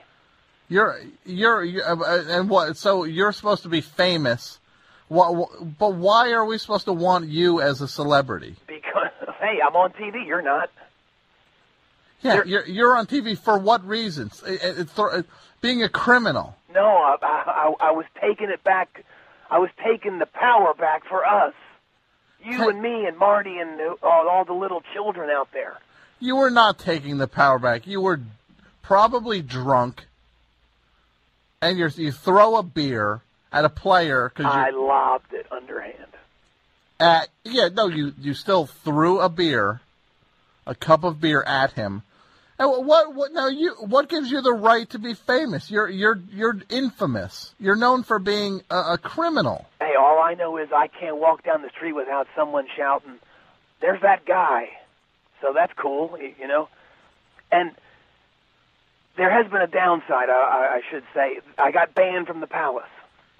you're 0.69 1.01
you're, 1.25 1.63
you 1.63 1.81
uh, 1.83 2.23
and 2.29 2.49
what? 2.49 2.77
So 2.77 3.03
you're 3.03 3.33
supposed 3.33 3.63
to 3.63 3.69
be 3.69 3.81
famous. 3.81 4.59
What, 5.09 5.49
but 5.77 5.95
why 5.95 6.31
are 6.31 6.45
we 6.45 6.57
supposed 6.57 6.85
to 6.85 6.93
want 6.93 7.27
you 7.27 7.61
as 7.61 7.81
a 7.81 7.87
celebrity? 7.87 8.55
Because 8.67 9.11
hey, 9.39 9.59
I'm 9.67 9.75
on 9.75 9.91
TV. 9.91 10.25
You're 10.25 10.41
not. 10.41 10.69
Yeah, 12.21 12.35
You're- 12.35 12.49
you're 12.49 12.65
you're 12.67 12.97
on 12.97 13.07
TV 13.07 13.37
for 13.37 13.57
what 13.57 13.85
reasons? 13.85 14.43
It, 14.45 14.61
it, 14.79 14.89
thro- 14.89 15.23
being 15.61 15.83
a 15.83 15.89
criminal. 15.89 16.55
No, 16.73 16.85
I, 16.85 17.15
I, 17.21 17.73
I 17.87 17.91
was 17.91 18.05
taking 18.21 18.49
it 18.49 18.63
back. 18.63 19.03
I 19.49 19.59
was 19.59 19.69
taking 19.83 20.19
the 20.19 20.25
power 20.25 20.73
back 20.73 21.05
for 21.05 21.25
us. 21.25 21.53
You 22.43 22.69
and 22.69 22.81
me 22.81 23.05
and 23.05 23.17
Marty 23.17 23.57
and 23.57 23.79
uh, 23.81 23.95
all, 24.03 24.27
all 24.29 24.45
the 24.45 24.53
little 24.53 24.81
children 24.93 25.29
out 25.29 25.49
there. 25.51 25.77
You 26.19 26.35
were 26.37 26.49
not 26.49 26.77
taking 26.79 27.17
the 27.17 27.27
power 27.27 27.59
back. 27.59 27.87
You 27.87 27.99
were 28.01 28.19
probably 28.81 29.41
drunk, 29.41 30.05
and 31.61 31.77
you 31.77 31.89
you 31.95 32.11
throw 32.11 32.55
a 32.57 32.63
beer 32.63 33.21
at 33.51 33.65
a 33.65 33.69
player 33.69 34.29
because 34.29 34.45
I 34.51 34.69
lobbed 34.71 35.33
it 35.33 35.47
underhand. 35.51 35.95
at 36.99 37.29
yeah 37.43 37.69
no 37.73 37.87
you 37.87 38.13
you 38.19 38.33
still 38.33 38.65
threw 38.67 39.19
a 39.19 39.29
beer, 39.29 39.81
a 40.67 40.75
cup 40.75 41.03
of 41.03 41.19
beer 41.19 41.43
at 41.43 41.73
him. 41.73 42.03
Wh- 42.59 42.85
what 42.85 43.15
what 43.15 43.31
now 43.33 43.47
you 43.47 43.75
what 43.79 44.09
gives 44.09 44.29
you 44.29 44.41
the 44.41 44.53
right 44.53 44.89
to 44.89 44.99
be 44.99 45.13
famous? 45.13 45.71
You're 45.71 45.89
you're 45.89 46.19
you're 46.31 46.57
infamous. 46.69 47.53
You're 47.59 47.75
known 47.75 48.03
for 48.03 48.19
being 48.19 48.61
a, 48.69 48.93
a 48.93 48.97
criminal. 48.97 49.65
Hey, 49.79 49.93
all 49.97 50.21
I 50.21 50.33
know 50.33 50.57
is 50.57 50.69
I 50.75 50.87
can't 50.87 51.17
walk 51.17 51.43
down 51.43 51.61
the 51.61 51.69
street 51.69 51.93
without 51.93 52.27
someone 52.35 52.67
shouting, 52.75 53.19
"There's 53.81 54.01
that 54.01 54.25
guy." 54.25 54.69
So 55.41 55.53
that's 55.53 55.73
cool, 55.73 56.17
you 56.19 56.47
know. 56.47 56.67
And 57.51 57.71
there 59.17 59.31
has 59.31 59.51
been 59.51 59.61
a 59.61 59.67
downside, 59.67 60.29
I, 60.29 60.79
I, 60.79 60.81
should 60.89 61.03
say. 61.13 61.39
I 61.57 61.71
got 61.71 61.93
banned 61.93 62.27
from 62.27 62.39
the 62.39 62.47
palace. 62.47 62.89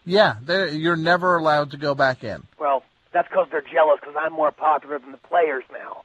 Yeah, 0.06 0.36
you're 0.72 0.96
never 0.96 1.38
allowed 1.38 1.72
to 1.72 1.78
go 1.78 1.94
back 1.94 2.24
in, 2.24 2.44
Well, 2.60 2.84
that's 3.12 3.28
because 3.28 3.48
they're 3.52 3.62
jealous 3.62 4.00
because 4.00 4.16
I'm 4.20 4.34
more 4.34 4.52
popular 4.52 4.98
than 5.00 5.12
the 5.12 5.18
players 5.18 5.64
now. 5.72 6.04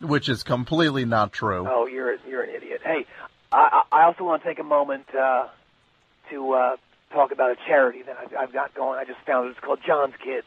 Which 0.00 0.28
is 0.28 0.42
completely 0.42 1.04
not 1.04 1.32
true. 1.32 1.66
Oh, 1.68 1.86
you're 1.86 2.16
you're 2.28 2.42
an 2.42 2.50
idiot. 2.54 2.80
Hey, 2.84 3.06
I, 3.50 3.82
I 3.90 4.04
also 4.04 4.24
want 4.24 4.42
to 4.42 4.48
take 4.48 4.58
a 4.58 4.64
moment 4.64 5.06
uh, 5.14 5.48
to 6.30 6.52
uh, 6.52 6.76
talk 7.12 7.32
about 7.32 7.52
a 7.52 7.56
charity 7.66 8.02
that 8.02 8.16
I've, 8.16 8.34
I've 8.34 8.52
got 8.52 8.74
going. 8.74 8.98
I 8.98 9.04
just 9.04 9.20
found 9.26 9.48
it. 9.48 9.50
It's 9.50 9.60
called 9.60 9.80
John's 9.86 10.14
Kids, 10.22 10.46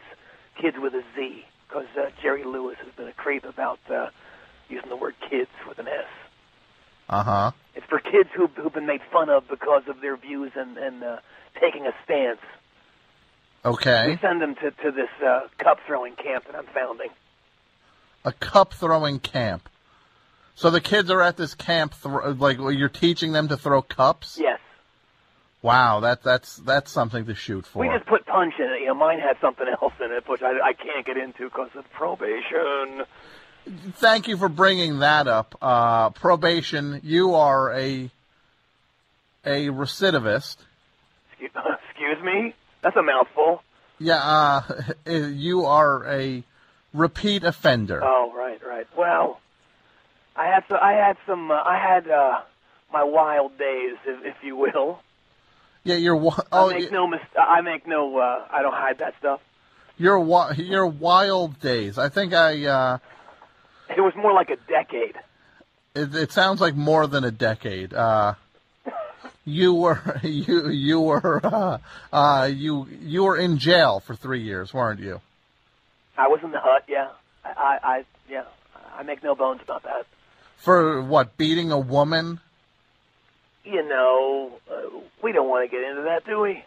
Kids 0.59 0.77
with 0.79 0.93
a 0.93 1.03
Z, 1.15 1.45
because 1.67 1.87
uh, 1.97 2.09
Jerry 2.21 2.43
Lewis 2.43 2.77
has 2.83 2.93
been 2.95 3.07
a 3.07 3.13
creep 3.13 3.43
about 3.43 3.79
uh, 3.89 4.09
using 4.69 4.89
the 4.89 4.95
word 4.95 5.15
kids 5.29 5.49
with 5.67 5.79
an 5.79 5.87
S. 5.87 6.05
Uh 7.09 7.23
huh. 7.23 7.51
It's 7.75 7.85
for 7.87 7.99
kids 7.99 8.29
who, 8.33 8.47
who've 8.47 8.73
been 8.73 8.85
made 8.85 9.01
fun 9.11 9.29
of 9.29 9.47
because 9.47 9.83
of 9.87 10.01
their 10.01 10.15
views 10.15 10.51
and, 10.55 10.77
and 10.77 11.03
uh, 11.03 11.17
taking 11.59 11.85
a 11.85 11.91
stance. 12.05 12.39
Okay. 13.63 14.11
We 14.11 14.17
send 14.17 14.41
them 14.41 14.55
to, 14.55 14.71
to 14.71 14.91
this 14.91 15.09
uh, 15.25 15.41
cup 15.57 15.79
throwing 15.85 16.15
camp 16.15 16.45
that 16.45 16.55
I'm 16.55 16.65
founding. 16.67 17.09
A 18.23 18.31
cup 18.31 18.73
throwing 18.73 19.19
camp. 19.19 19.67
So 20.55 20.69
the 20.69 20.81
kids 20.81 21.09
are 21.09 21.21
at 21.21 21.37
this 21.37 21.55
camp, 21.55 21.93
thro- 21.93 22.31
like 22.31 22.57
you're 22.57 22.89
teaching 22.89 23.31
them 23.31 23.47
to 23.47 23.57
throw 23.57 23.81
cups. 23.81 24.37
Yes. 24.39 24.59
Wow, 25.61 25.99
that 26.01 26.23
that's 26.23 26.57
that's 26.57 26.91
something 26.91 27.25
to 27.25 27.35
shoot 27.35 27.65
for. 27.65 27.79
We 27.79 27.87
just 27.87 28.07
put 28.07 28.25
punch 28.25 28.55
in 28.57 28.65
it. 28.65 28.81
You 28.81 28.87
know, 28.87 28.95
mine 28.95 29.19
had 29.19 29.37
something 29.39 29.67
else 29.67 29.93
in 30.03 30.11
it, 30.11 30.27
which 30.27 30.41
I, 30.41 30.69
I 30.69 30.73
can't 30.73 31.05
get 31.05 31.17
into 31.17 31.45
because 31.45 31.69
of 31.75 31.89
probation. 31.91 33.05
Thank 33.93 34.27
you 34.27 34.37
for 34.37 34.49
bringing 34.49 34.99
that 34.99 35.27
up. 35.27 35.55
Uh, 35.61 36.09
probation. 36.11 36.99
You 37.03 37.35
are 37.35 37.71
a 37.73 38.09
a 39.45 39.67
recidivist. 39.67 40.57
Excuse, 41.31 41.51
excuse 41.89 42.23
me? 42.23 42.55
That's 42.81 42.95
a 42.95 43.03
mouthful. 43.03 43.61
Yeah. 43.99 44.15
Uh, 44.15 44.83
you 45.11 45.65
are 45.65 46.05
a 46.07 46.43
repeat 46.93 47.43
offender. 47.43 48.01
Oh, 48.03 48.31
right, 48.35 48.59
right. 48.65 48.87
Well, 48.97 49.39
I 50.35 50.47
had 50.47 50.63
some, 50.67 50.77
I 50.81 50.93
had 50.93 51.17
some, 51.25 51.51
uh, 51.51 51.55
I 51.55 51.77
had 51.77 52.09
uh, 52.09 52.41
my 52.93 53.03
wild 53.03 53.57
days, 53.57 53.95
if, 54.05 54.25
if 54.25 54.43
you 54.43 54.55
will. 54.55 54.99
yeah. 55.83 55.95
You're. 55.95 56.15
wi- 56.15 56.35
I 56.51 56.59
Oh, 56.59 56.69
make 56.69 56.83
y- 56.85 56.89
no 56.91 57.07
mis- 57.07 57.19
I 57.37 57.61
make 57.61 57.87
no. 57.87 58.17
Uh, 58.17 58.45
I 58.49 58.61
don't 58.61 58.73
hide 58.73 58.99
that 58.99 59.13
stuff. 59.19 59.39
your 59.97 60.17
wi- 60.19 60.53
your 60.57 60.87
wild 60.87 61.59
days. 61.59 61.97
I 61.97 62.09
think 62.09 62.33
I. 62.33 62.65
Uh, 62.65 62.97
It 63.89 64.01
was 64.01 64.13
more 64.15 64.33
like 64.33 64.49
a 64.49 64.57
decade. 64.67 65.15
It, 65.95 66.15
it 66.15 66.31
sounds 66.31 66.61
like 66.61 66.75
more 66.75 67.07
than 67.07 67.23
a 67.25 67.31
decade. 67.31 67.93
Uh, 67.93 68.35
you 69.43 69.73
were 69.73 69.99
you 70.23 70.69
you 70.69 70.99
were 71.01 71.41
uh, 71.43 71.77
uh, 72.13 72.45
you 72.45 72.87
you 73.01 73.23
were 73.23 73.37
in 73.37 73.57
jail 73.57 73.99
for 73.99 74.15
three 74.15 74.41
years, 74.43 74.73
weren't 74.73 74.99
you? 75.01 75.19
I 76.17 76.27
was 76.27 76.39
in 76.43 76.51
the 76.51 76.59
hut. 76.59 76.83
Yeah, 76.87 77.09
I, 77.43 77.49
I, 77.49 77.79
I 77.83 78.05
yeah, 78.29 78.43
I 78.97 79.03
make 79.03 79.23
no 79.23 79.35
bones 79.35 79.61
about 79.63 79.83
that. 79.83 80.05
For 80.57 81.01
what? 81.01 81.37
Beating 81.37 81.71
a 81.71 81.79
woman? 81.79 82.39
You 83.63 83.87
know, 83.87 84.51
uh, 84.71 84.99
we 85.23 85.31
don't 85.31 85.49
want 85.49 85.69
to 85.69 85.75
get 85.75 85.87
into 85.87 86.03
that, 86.03 86.25
do 86.25 86.39
we? 86.39 86.63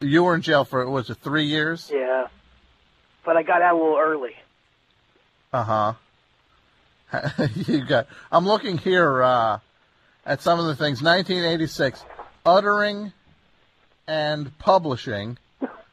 You 0.00 0.24
were 0.24 0.34
in 0.34 0.42
jail 0.42 0.64
for 0.64 0.88
was 0.88 1.10
it 1.10 1.18
three 1.18 1.46
years? 1.46 1.90
Yeah, 1.92 2.26
but 3.24 3.36
I 3.36 3.42
got 3.42 3.62
out 3.62 3.74
a 3.74 3.78
little 3.78 3.98
early. 3.98 4.34
Uh 5.52 5.64
huh. 5.64 7.48
you 7.66 7.84
got. 7.84 8.06
I'm 8.30 8.46
looking 8.46 8.78
here 8.78 9.22
uh, 9.22 9.58
at 10.24 10.42
some 10.42 10.58
of 10.58 10.66
the 10.66 10.74
things. 10.74 11.02
1986, 11.02 12.04
uttering 12.44 13.12
and 14.06 14.56
publishing, 14.58 15.38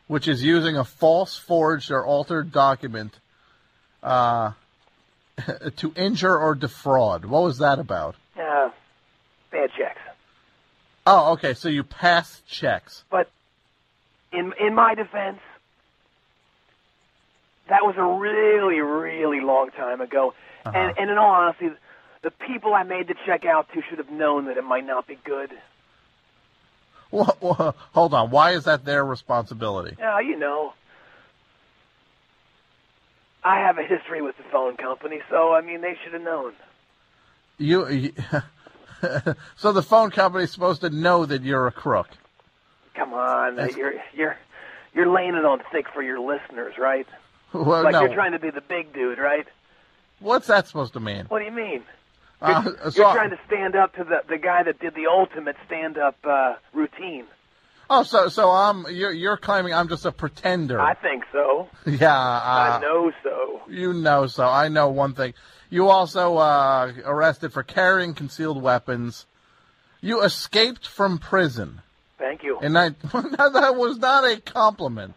which 0.07 0.27
is 0.27 0.43
using 0.43 0.77
a 0.77 0.83
false, 0.83 1.37
forged, 1.37 1.91
or 1.91 2.05
altered 2.05 2.51
document 2.51 3.17
uh, 4.01 4.51
to 5.77 5.93
injure 5.95 6.37
or 6.37 6.55
defraud. 6.55 7.25
What 7.25 7.43
was 7.43 7.59
that 7.59 7.79
about? 7.79 8.15
Uh, 8.37 8.69
bad 9.51 9.69
checks. 9.77 9.99
Oh, 11.05 11.33
okay. 11.33 11.53
So 11.53 11.69
you 11.69 11.83
passed 11.83 12.45
checks. 12.47 13.03
But 13.09 13.29
in 14.31 14.53
in 14.59 14.73
my 14.73 14.95
defense, 14.95 15.39
that 17.67 17.83
was 17.83 17.95
a 17.97 18.03
really, 18.03 18.79
really 18.79 19.41
long 19.41 19.69
time 19.71 20.01
ago. 20.01 20.33
Uh-huh. 20.65 20.77
And 20.77 20.97
and 20.97 21.09
in 21.09 21.17
all 21.17 21.31
honesty, 21.31 21.69
the 22.21 22.31
people 22.31 22.73
I 22.73 22.83
made 22.83 23.07
the 23.07 23.15
check 23.25 23.45
out 23.45 23.67
to 23.73 23.81
should 23.89 23.97
have 23.97 24.09
known 24.09 24.45
that 24.45 24.57
it 24.57 24.63
might 24.63 24.85
not 24.85 25.07
be 25.07 25.17
good. 25.23 25.51
Wha- 27.13 27.35
wha- 27.41 27.73
hold 27.93 28.15
on. 28.15 28.31
Why 28.31 28.51
is 28.53 28.63
that 28.63 28.85
their 28.85 29.05
responsibility? 29.05 29.95
Yeah, 29.99 30.19
you 30.19 30.35
know. 30.35 30.73
I 33.43 33.59
have 33.59 33.77
a 33.77 33.83
history 33.83 34.21
with 34.23 34.35
the 34.37 34.43
phone 34.51 34.77
company, 34.77 35.19
so 35.29 35.53
I 35.53 35.61
mean 35.61 35.81
they 35.81 35.95
should 36.03 36.13
have 36.13 36.21
known. 36.23 36.53
You. 37.59 37.87
you 37.89 38.13
so 39.57 39.71
the 39.73 39.83
phone 39.83 40.09
company's 40.09 40.51
supposed 40.51 40.81
to 40.81 40.89
know 40.89 41.25
that 41.25 41.43
you're 41.43 41.67
a 41.67 41.71
crook. 41.71 42.07
Come 42.95 43.13
on, 43.13 43.57
That's- 43.57 43.77
you're 43.77 43.93
you're 44.15 44.37
you're 44.95 45.07
laying 45.13 45.35
it 45.35 45.45
on 45.45 45.61
thick 45.71 45.87
for 45.93 46.01
your 46.01 46.19
listeners, 46.19 46.75
right? 46.79 47.07
Well, 47.53 47.83
Like 47.83 47.91
no. 47.93 48.01
you're 48.05 48.13
trying 48.15 48.31
to 48.31 48.39
be 48.39 48.49
the 48.49 48.61
big 48.61 48.91
dude, 48.93 49.19
right? 49.19 49.45
What's 50.19 50.47
that 50.47 50.67
supposed 50.67 50.93
to 50.93 50.99
mean? 50.99 51.25
What 51.27 51.39
do 51.39 51.45
you 51.45 51.51
mean? 51.51 51.83
Uh, 52.43 52.61
You're 52.83 52.91
so- 52.91 53.13
trying 53.13 53.29
to 53.29 53.39
stand 53.47 53.75
up 53.75 53.95
to 53.95 54.03
the 54.03 54.21
the 54.27 54.37
guy 54.37 54.63
that 54.63 54.79
did 54.79 54.93
the 54.95 55.07
ultimate 55.07 55.55
stand 55.65 55.97
up 55.97 56.17
uh, 56.25 56.55
routine. 56.73 57.25
Oh, 57.89 58.03
so 58.03 58.27
so 58.29 58.49
I'm 58.51 58.85
you're 58.91 59.11
you're 59.11 59.37
claiming 59.37 59.73
I'm 59.73 59.87
just 59.87 60.05
a 60.05 60.11
pretender. 60.11 60.79
I 60.79 60.93
think 60.93 61.23
so. 61.31 61.69
yeah, 61.85 62.13
uh, 62.13 62.77
I 62.77 62.79
know 62.81 63.11
so. 63.23 63.61
You 63.69 63.93
know 63.93 64.27
so. 64.27 64.45
I 64.47 64.67
know 64.69 64.89
one 64.89 65.13
thing. 65.13 65.33
You 65.69 65.87
also 65.89 66.37
uh, 66.37 66.91
arrested 67.05 67.51
for 67.53 67.63
carrying 67.63 68.13
concealed 68.13 68.61
weapons. 68.61 69.25
You 70.01 70.21
escaped 70.21 70.85
from 70.87 71.17
prison. 71.17 71.81
Thank 72.19 72.43
you. 72.43 72.59
And 72.61 72.75
that 72.75 72.95
that 73.01 73.75
was 73.75 73.97
not 73.99 74.23
a 74.25 74.39
compliment. 74.41 75.15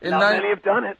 In 0.00 0.10
Not 0.12 0.20
nine- 0.20 0.36
many 0.38 0.48
have 0.50 0.62
done 0.62 0.84
it. 0.84 0.98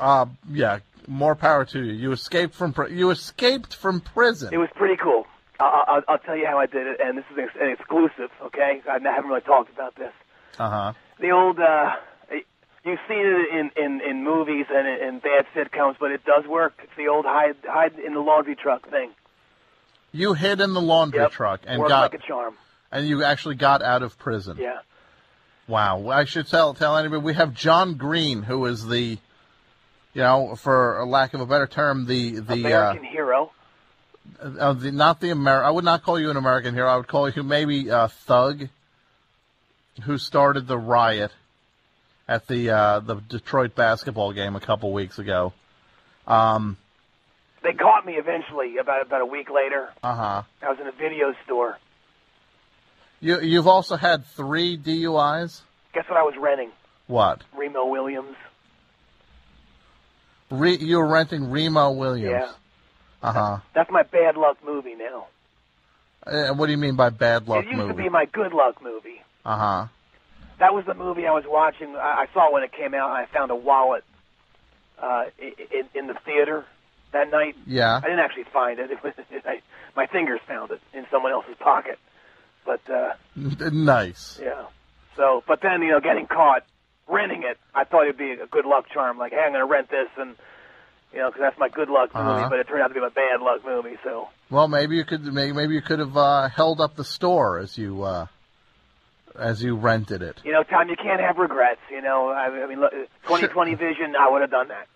uh, 0.00 0.26
yeah, 0.50 0.80
More 1.06 1.34
power 1.34 1.64
to 1.66 1.82
you. 1.82 1.92
You 1.92 2.12
escaped 2.12 2.54
from 2.54 2.72
pri- 2.72 2.88
you 2.88 3.10
escaped 3.10 3.74
from 3.74 4.00
prison. 4.00 4.52
It 4.52 4.58
was 4.58 4.70
pretty 4.74 4.96
cool. 4.96 5.26
I'll, 5.60 5.84
I'll, 5.86 6.02
I'll 6.08 6.18
tell 6.18 6.36
you 6.36 6.46
how 6.46 6.58
I 6.58 6.66
did 6.66 6.86
it, 6.86 6.98
and 7.04 7.16
this 7.18 7.24
is 7.30 7.38
an 7.60 7.68
exclusive. 7.70 8.30
Okay, 8.46 8.80
I 8.88 8.98
haven't 8.98 9.28
really 9.30 9.40
talked 9.42 9.70
about 9.72 9.94
this. 9.96 10.12
Uh 10.58 10.70
huh. 10.70 10.92
The 11.20 11.30
old, 11.30 11.60
uh, 11.60 11.92
you've 12.84 12.98
seen 13.08 13.18
it 13.26 13.48
in 13.54 13.70
in, 13.84 14.00
in 14.00 14.24
movies 14.24 14.66
and 14.70 14.88
in, 14.88 15.08
in 15.08 15.18
bad 15.20 15.46
sitcoms, 15.54 15.96
but 16.00 16.10
it 16.10 16.24
does 16.24 16.46
work. 16.46 16.74
It's 16.82 16.92
the 16.96 17.08
old 17.08 17.24
hide 17.26 17.56
hide 17.64 17.98
in 17.98 18.14
the 18.14 18.20
laundry 18.20 18.56
truck 18.56 18.88
thing. 18.90 19.10
You 20.12 20.32
hid 20.34 20.60
in 20.60 20.72
the 20.74 20.80
laundry 20.80 21.20
Yep. 21.20 21.32
truck 21.32 21.60
and 21.66 21.80
Worked 21.80 21.88
got 21.88 22.12
like 22.12 22.22
a 22.22 22.26
charm. 22.26 22.54
and 22.92 23.06
you 23.06 23.24
actually 23.24 23.56
got 23.56 23.82
out 23.82 24.02
of 24.02 24.16
prison. 24.18 24.56
Yeah. 24.60 24.78
Wow. 25.66 26.08
I 26.08 26.24
should 26.24 26.46
tell 26.48 26.72
tell 26.74 26.96
anybody 26.96 27.20
we 27.22 27.34
have 27.34 27.52
John 27.54 27.94
Green, 27.94 28.42
who 28.42 28.66
is 28.66 28.86
the, 28.86 29.18
you 30.14 30.22
know, 30.22 30.54
for 30.56 31.04
lack 31.06 31.34
of 31.34 31.40
a 31.40 31.46
better 31.46 31.66
term, 31.66 32.06
the 32.06 32.40
the 32.40 32.54
American 32.54 33.04
hero. 33.04 33.50
uh, 34.42 34.50
uh, 34.58 34.72
the 34.72 34.92
not 34.92 35.20
the 35.20 35.30
Amer. 35.30 35.62
I 35.62 35.70
would 35.70 35.84
not 35.84 36.02
call 36.02 36.18
you 36.18 36.30
an 36.30 36.36
American 36.36 36.74
hero. 36.74 36.88
I 36.88 36.96
would 36.96 37.08
call 37.08 37.28
you 37.28 37.42
maybe 37.42 37.88
a 37.88 38.08
thug, 38.08 38.68
who 40.04 40.18
started 40.18 40.66
the 40.66 40.78
riot 40.78 41.32
at 42.28 42.46
the 42.46 42.70
uh, 42.70 43.00
the 43.00 43.16
Detroit 43.16 43.74
basketball 43.74 44.32
game 44.32 44.56
a 44.56 44.60
couple 44.60 44.92
weeks 44.92 45.18
ago. 45.18 45.52
Um. 46.26 46.78
They 47.62 47.72
caught 47.72 48.04
me 48.04 48.14
eventually 48.14 48.76
about 48.76 49.06
about 49.06 49.22
a 49.22 49.26
week 49.26 49.48
later. 49.50 49.88
Uh 50.02 50.14
huh. 50.14 50.42
I 50.62 50.68
was 50.68 50.78
in 50.80 50.86
a 50.86 50.92
video 50.92 51.32
store. 51.44 51.78
You 53.20 53.40
you've 53.40 53.66
also 53.66 53.96
had 53.96 54.26
three 54.26 54.76
DUIs. 54.76 55.62
Guess 55.94 56.04
what 56.08 56.18
I 56.18 56.22
was 56.24 56.34
renting? 56.38 56.70
What? 57.06 57.42
Remo 57.56 57.86
Williams. 57.86 58.36
Re, 60.58 60.76
you 60.76 60.98
were 60.98 61.06
renting 61.06 61.50
Remo 61.50 61.90
Williams. 61.92 62.30
Yeah. 62.30 62.52
Uh 63.22 63.32
huh. 63.32 63.58
That's 63.74 63.90
my 63.90 64.02
bad 64.02 64.36
luck 64.36 64.58
movie 64.64 64.94
now. 64.94 65.26
Uh, 66.26 66.54
what 66.54 66.66
do 66.66 66.72
you 66.72 66.78
mean 66.78 66.96
by 66.96 67.10
bad 67.10 67.48
luck 67.48 67.64
movie? 67.64 67.68
it 67.68 67.76
used 67.76 67.88
movie? 67.88 67.96
to 67.96 68.02
be 68.04 68.08
my 68.08 68.26
good 68.26 68.52
luck 68.52 68.82
movie. 68.82 69.22
Uh 69.44 69.58
huh. 69.58 69.86
That 70.58 70.74
was 70.74 70.84
the 70.86 70.94
movie 70.94 71.26
I 71.26 71.32
was 71.32 71.44
watching. 71.46 71.96
I 71.96 72.24
I 72.24 72.26
saw 72.32 72.52
when 72.52 72.62
it 72.62 72.72
came 72.72 72.94
out, 72.94 73.10
and 73.10 73.18
I 73.18 73.26
found 73.26 73.50
a 73.50 73.56
wallet 73.56 74.04
uh, 75.02 75.24
in, 75.38 75.88
in 75.94 76.06
the 76.06 76.14
theater 76.24 76.64
that 77.12 77.30
night. 77.30 77.56
Yeah. 77.66 77.96
I 77.96 78.00
didn't 78.00 78.20
actually 78.20 78.44
find 78.52 78.78
it. 78.78 78.90
it 78.90 79.02
was, 79.02 79.14
I, 79.44 79.60
my 79.96 80.06
fingers 80.06 80.40
found 80.46 80.70
it 80.70 80.80
in 80.92 81.06
someone 81.10 81.32
else's 81.32 81.56
pocket. 81.58 81.98
But 82.64 82.80
uh, 82.90 83.14
nice. 83.36 84.38
yeah. 84.42 84.66
So, 85.16 85.42
but 85.46 85.60
then 85.62 85.82
you 85.82 85.92
know, 85.92 86.00
getting 86.00 86.26
caught 86.26 86.64
renting 87.08 87.42
it, 87.44 87.58
I 87.74 87.84
thought 87.84 88.04
it'd 88.04 88.16
be 88.16 88.32
a 88.32 88.46
good 88.46 88.64
luck 88.66 88.86
charm. 88.92 89.18
Like, 89.18 89.32
hey, 89.32 89.38
I'm 89.44 89.52
going 89.52 89.60
to 89.66 89.70
rent 89.70 89.90
this, 89.90 90.08
and 90.16 90.36
you 91.12 91.20
know, 91.20 91.28
because 91.28 91.40
that's 91.40 91.58
my 91.58 91.68
good 91.68 91.88
luck 91.88 92.14
movie. 92.14 92.26
Uh-huh. 92.26 92.48
But 92.50 92.58
it 92.60 92.68
turned 92.68 92.82
out 92.82 92.88
to 92.88 92.94
be 92.94 93.00
my 93.00 93.08
bad 93.08 93.40
luck 93.40 93.64
movie. 93.64 93.96
So, 94.02 94.28
Well, 94.50 94.68
maybe 94.68 94.96
you 94.96 95.04
could 95.04 95.22
maybe, 95.24 95.52
maybe 95.52 95.74
you 95.74 95.82
could 95.82 95.98
have 96.00 96.16
uh, 96.16 96.48
held 96.48 96.80
up 96.80 96.96
the 96.96 97.04
store 97.04 97.58
as 97.58 97.78
you 97.78 98.02
uh, 98.02 98.26
as 99.38 99.62
you 99.62 99.76
rented 99.76 100.22
it. 100.22 100.40
you 100.44 100.52
know, 100.52 100.62
Tom, 100.62 100.88
you 100.88 100.96
can't 100.96 101.20
have 101.20 101.38
regrets. 101.38 101.80
You 101.90 102.02
know, 102.02 102.28
I, 102.28 102.64
I 102.64 102.66
mean, 102.66 102.80
look, 102.80 102.92
2020 102.92 103.74
vision, 103.74 104.14
I 104.18 104.30
would 104.30 104.42
have 104.42 104.50
done 104.50 104.68
that. 104.68 104.86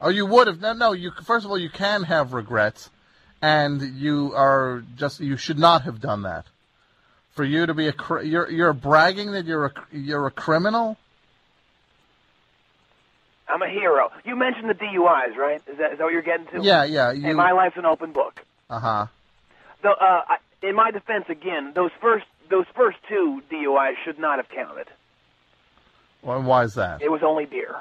Oh, 0.00 0.08
you 0.08 0.26
would 0.26 0.46
have. 0.46 0.60
No, 0.60 0.72
no. 0.72 0.92
You 0.92 1.10
first 1.24 1.44
of 1.44 1.50
all, 1.50 1.58
you 1.58 1.70
can 1.70 2.04
have 2.04 2.32
regrets, 2.32 2.88
and 3.42 3.82
you 3.98 4.32
are 4.34 4.82
just 4.96 5.20
you 5.20 5.36
should 5.36 5.58
not 5.58 5.82
have 5.82 6.00
done 6.00 6.22
that. 6.22 6.46
For 7.40 7.44
you 7.46 7.64
to 7.64 7.72
be 7.72 7.88
a 7.88 7.94
you're 8.22 8.50
you're 8.50 8.74
bragging 8.74 9.32
that 9.32 9.46
you're 9.46 9.64
a 9.64 9.72
you're 9.92 10.26
a 10.26 10.30
criminal. 10.30 10.98
I'm 13.48 13.62
a 13.62 13.68
hero. 13.70 14.10
You 14.26 14.36
mentioned 14.36 14.68
the 14.68 14.74
DUIs, 14.74 15.38
right? 15.38 15.62
Is 15.66 15.78
that, 15.78 15.92
is 15.92 15.98
that 15.98 16.04
what 16.04 16.12
you're 16.12 16.20
getting 16.20 16.48
to? 16.48 16.60
Yeah, 16.62 16.84
yeah. 16.84 17.12
You. 17.12 17.34
my 17.34 17.52
life's 17.52 17.78
an 17.78 17.86
open 17.86 18.12
book. 18.12 18.44
Uh 18.68 18.78
huh. 18.78 19.06
So, 19.80 19.88
uh, 19.88 19.94
I, 20.28 20.36
in 20.62 20.74
my 20.76 20.90
defense, 20.90 21.24
again, 21.30 21.72
those 21.74 21.92
first 22.02 22.26
those 22.50 22.66
first 22.76 22.98
two 23.08 23.42
DUIs 23.50 23.94
should 24.04 24.18
not 24.18 24.36
have 24.36 24.50
counted. 24.50 24.88
Well, 26.20 26.42
why 26.42 26.64
is 26.64 26.74
that? 26.74 27.00
It 27.00 27.10
was 27.10 27.22
only 27.22 27.46
beer, 27.46 27.74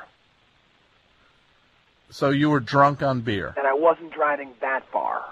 So 2.12 2.30
you 2.30 2.50
were 2.50 2.62
drunk 2.62 3.04
on 3.04 3.20
beer. 3.20 3.54
and 3.58 3.68
I 3.68 3.74
wasn't 3.74 4.14
driving 4.14 4.52
that 4.62 4.88
far. 4.90 5.26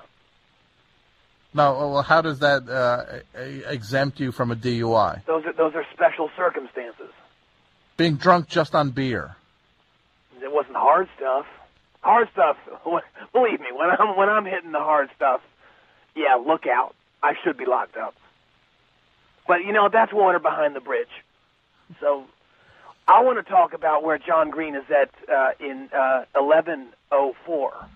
No. 1.58 1.74
Well, 1.74 2.04
how 2.04 2.22
does 2.22 2.40
that 2.40 2.70
uh, 2.70 3.20
exempt 3.68 4.20
you 4.20 4.32
from 4.32 4.52
a 4.52 4.56
DUI? 4.56 5.26
Those 5.26 5.44
are 5.46 5.54
those 5.54 5.74
are 5.74 5.84
special 5.92 6.30
circumstances. 6.38 7.10
Being 7.98 8.18
drunk 8.18 8.48
just 8.48 8.76
on 8.76 8.92
beer. 8.92 9.36
It 10.40 10.52
wasn't 10.52 10.76
hard 10.76 11.10
stuff. 11.18 11.48
Hard 12.02 12.30
stuff. 12.32 12.58
Believe 13.34 13.60
me, 13.60 13.68
when 13.74 13.90
I'm 13.90 14.16
when 14.16 14.30
I'm 14.30 14.46
hitting 14.46 14.72
the 14.72 14.80
hard 14.80 15.10
stuff, 15.16 15.42
yeah, 16.16 16.36
look 16.36 16.68
out. 16.68 16.94
I 17.24 17.34
should 17.44 17.58
be 17.58 17.66
locked 17.66 17.98
up. 17.98 18.14
But 19.48 19.66
you 19.66 19.74
know 19.74 19.90
that's 19.92 20.14
water 20.14 20.40
behind 20.40 20.76
the 20.76 20.82
bridge. 20.82 21.08
So 22.00 22.26
I 23.08 23.24
want 23.24 23.44
to 23.44 23.50
talk 23.50 23.74
about 23.74 24.04
where 24.04 24.20
John 24.20 24.52
Green 24.52 24.76
is 24.76 24.84
at 24.92 25.10
uh, 25.28 25.52
in 25.60 25.90
uh, 25.92 26.26
1104. 26.36 27.88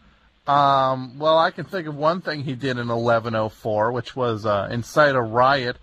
Um, 0.48 1.20
well, 1.20 1.38
I 1.38 1.52
can 1.52 1.66
think 1.66 1.88
of 1.88 1.96
one 1.96 2.22
thing 2.22 2.44
he 2.44 2.56
did 2.56 2.78
in 2.78 2.88
1104, 2.88 3.92
which 3.92 4.16
was 4.16 4.46
uh, 4.46 4.68
incite 4.72 5.16
a 5.16 5.22
riot 5.22 5.78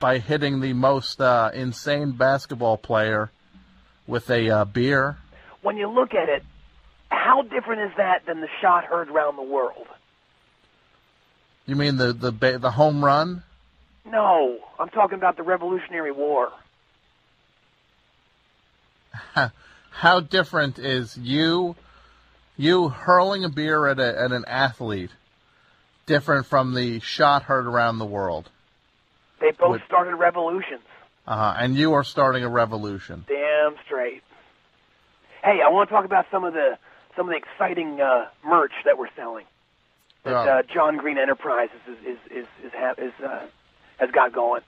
by 0.00 0.18
hitting 0.18 0.60
the 0.60 0.72
most 0.72 1.20
uh, 1.20 1.50
insane 1.54 2.12
basketball 2.12 2.76
player 2.76 3.30
with 4.06 4.28
a 4.30 4.50
uh, 4.50 4.64
beer. 4.64 5.18
When 5.62 5.76
you 5.76 5.88
look 5.88 6.14
at 6.14 6.28
it, 6.28 6.42
how 7.08 7.42
different 7.42 7.82
is 7.82 7.96
that 7.96 8.26
than 8.26 8.40
the 8.40 8.48
shot 8.60 8.84
heard 8.84 9.08
around 9.08 9.36
the 9.36 9.42
world? 9.42 9.86
You 11.66 11.76
mean 11.76 11.96
the 11.96 12.12
the 12.12 12.58
the 12.58 12.72
home 12.72 13.04
run? 13.04 13.44
No, 14.04 14.58
I'm 14.80 14.88
talking 14.88 15.16
about 15.16 15.36
the 15.36 15.44
Revolutionary 15.44 16.10
War. 16.10 16.50
How 19.90 20.20
different 20.20 20.78
is 20.80 21.16
you 21.16 21.76
you 22.56 22.88
hurling 22.88 23.44
a 23.44 23.48
beer 23.48 23.86
at 23.86 23.98
a, 23.98 24.20
at 24.22 24.32
an 24.32 24.44
athlete 24.46 25.10
different 26.06 26.46
from 26.46 26.74
the 26.74 27.00
shot 27.00 27.44
heard 27.44 27.66
around 27.66 27.98
the 27.98 28.04
world? 28.06 28.48
They 29.40 29.50
both 29.52 29.70
What- 29.70 29.84
started 29.86 30.14
revolutions. 30.16 30.82
Uh-huh. 31.26 31.54
And 31.56 31.76
you 31.76 31.92
are 31.94 32.02
starting 32.02 32.42
a 32.42 32.48
revolution. 32.48 33.24
Damn 33.28 33.76
straight. 33.86 34.22
Hey, 35.44 35.60
I 35.64 35.68
want 35.70 35.88
to 35.88 35.94
talk 35.94 36.04
about 36.04 36.26
some 36.32 36.42
of 36.44 36.52
the 36.52 36.78
some 37.16 37.28
of 37.28 37.32
the 37.32 37.36
exciting 37.38 38.00
uh, 38.00 38.26
merch 38.44 38.72
that 38.84 38.98
we're 38.98 39.12
selling. 39.14 39.44
That 40.24 40.34
uh, 40.34 40.62
John 40.72 40.96
Green 40.96 41.18
Enterprises 41.18 41.76
is 41.88 41.98
is 42.06 42.18
is 42.30 42.46
is, 42.64 42.72
ha- 42.74 42.94
is 42.98 43.12
uh, 43.24 43.46
has 43.98 44.10
got 44.10 44.32
going. 44.32 44.62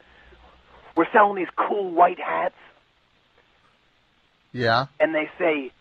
We're 0.97 1.11
selling 1.13 1.37
these 1.37 1.49
cool 1.57 1.91
white 1.91 2.21
hats, 2.21 2.55
Yeah, 4.53 4.87
and 5.01 5.13
they 5.15 5.29
say 5.39 5.73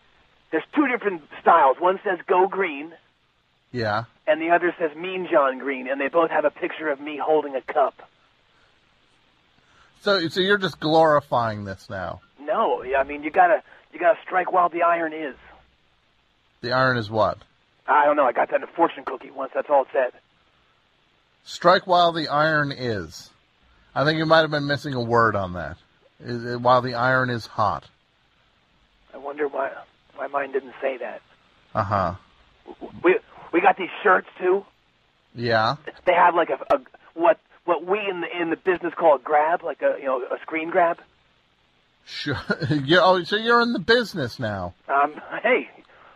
there's 0.54 0.62
two 0.72 0.86
different 0.86 1.22
styles. 1.40 1.78
One 1.80 1.98
says 2.04 2.20
"Go 2.28 2.46
Green," 2.46 2.92
yeah. 3.72 4.04
and 4.24 4.40
the 4.40 4.50
other 4.50 4.72
says 4.78 4.96
"Mean 4.96 5.26
John 5.28 5.58
Green," 5.58 5.88
and 5.90 6.00
they 6.00 6.06
both 6.06 6.30
have 6.30 6.44
a 6.44 6.50
picture 6.50 6.90
of 6.90 7.00
me 7.00 7.20
holding 7.20 7.56
a 7.56 7.60
cup. 7.60 8.08
So 10.02 10.28
so 10.28 10.40
you're 10.40 10.58
just 10.58 10.78
glorifying 10.78 11.64
this 11.64 11.90
now. 11.90 12.20
No, 12.40 12.84
I 12.96 13.02
mean 13.02 13.24
you 13.24 13.32
gotta 13.32 13.64
you 13.92 13.98
gotta 13.98 14.16
strike 14.22 14.52
while 14.52 14.68
the 14.68 14.84
iron 14.84 15.12
is. 15.12 15.34
The 16.60 16.70
iron 16.70 16.98
is 16.98 17.10
what? 17.10 17.38
I 17.88 18.04
don't 18.04 18.14
know. 18.14 18.24
I 18.24 18.30
got 18.30 18.50
that 18.50 18.58
in 18.58 18.62
a 18.62 18.68
fortune 18.68 19.02
cookie 19.04 19.32
once. 19.32 19.50
That's 19.56 19.68
all 19.68 19.82
it 19.82 19.88
said. 19.92 20.12
Strike 21.42 21.88
while 21.88 22.12
the 22.12 22.28
iron 22.28 22.70
is. 22.70 23.28
I 23.92 24.04
think 24.04 24.18
you 24.18 24.24
might 24.24 24.42
have 24.42 24.52
been 24.52 24.68
missing 24.68 24.94
a 24.94 25.02
word 25.02 25.34
on 25.34 25.54
that. 25.54 25.78
Is 26.20 26.58
while 26.58 26.80
the 26.80 26.94
iron 26.94 27.28
is 27.28 27.44
hot. 27.44 27.88
I 29.12 29.16
wonder 29.16 29.48
why 29.48 29.72
my 30.16 30.26
mind 30.28 30.52
didn't 30.52 30.74
say 30.80 30.98
that. 30.98 31.22
Uh 31.74 31.84
huh. 31.84 32.14
We 33.02 33.18
we 33.52 33.60
got 33.60 33.76
these 33.76 33.90
shirts 34.02 34.28
too. 34.38 34.64
Yeah. 35.34 35.76
They 36.06 36.14
have 36.14 36.34
like 36.34 36.50
a, 36.50 36.74
a 36.74 36.80
what 37.14 37.38
what 37.64 37.86
we 37.86 37.98
in 37.98 38.20
the 38.20 38.40
in 38.40 38.50
the 38.50 38.56
business 38.56 38.94
call 38.94 39.16
a 39.16 39.18
grab, 39.18 39.62
like 39.62 39.82
a 39.82 39.96
you 39.98 40.06
know 40.06 40.22
a 40.22 40.40
screen 40.42 40.70
grab. 40.70 40.98
Sure. 42.06 42.36
you're, 42.84 43.02
oh, 43.02 43.22
so 43.24 43.36
you're 43.36 43.62
in 43.62 43.72
the 43.72 43.78
business 43.78 44.38
now. 44.38 44.74
Um, 44.88 45.14
hey, 45.42 45.70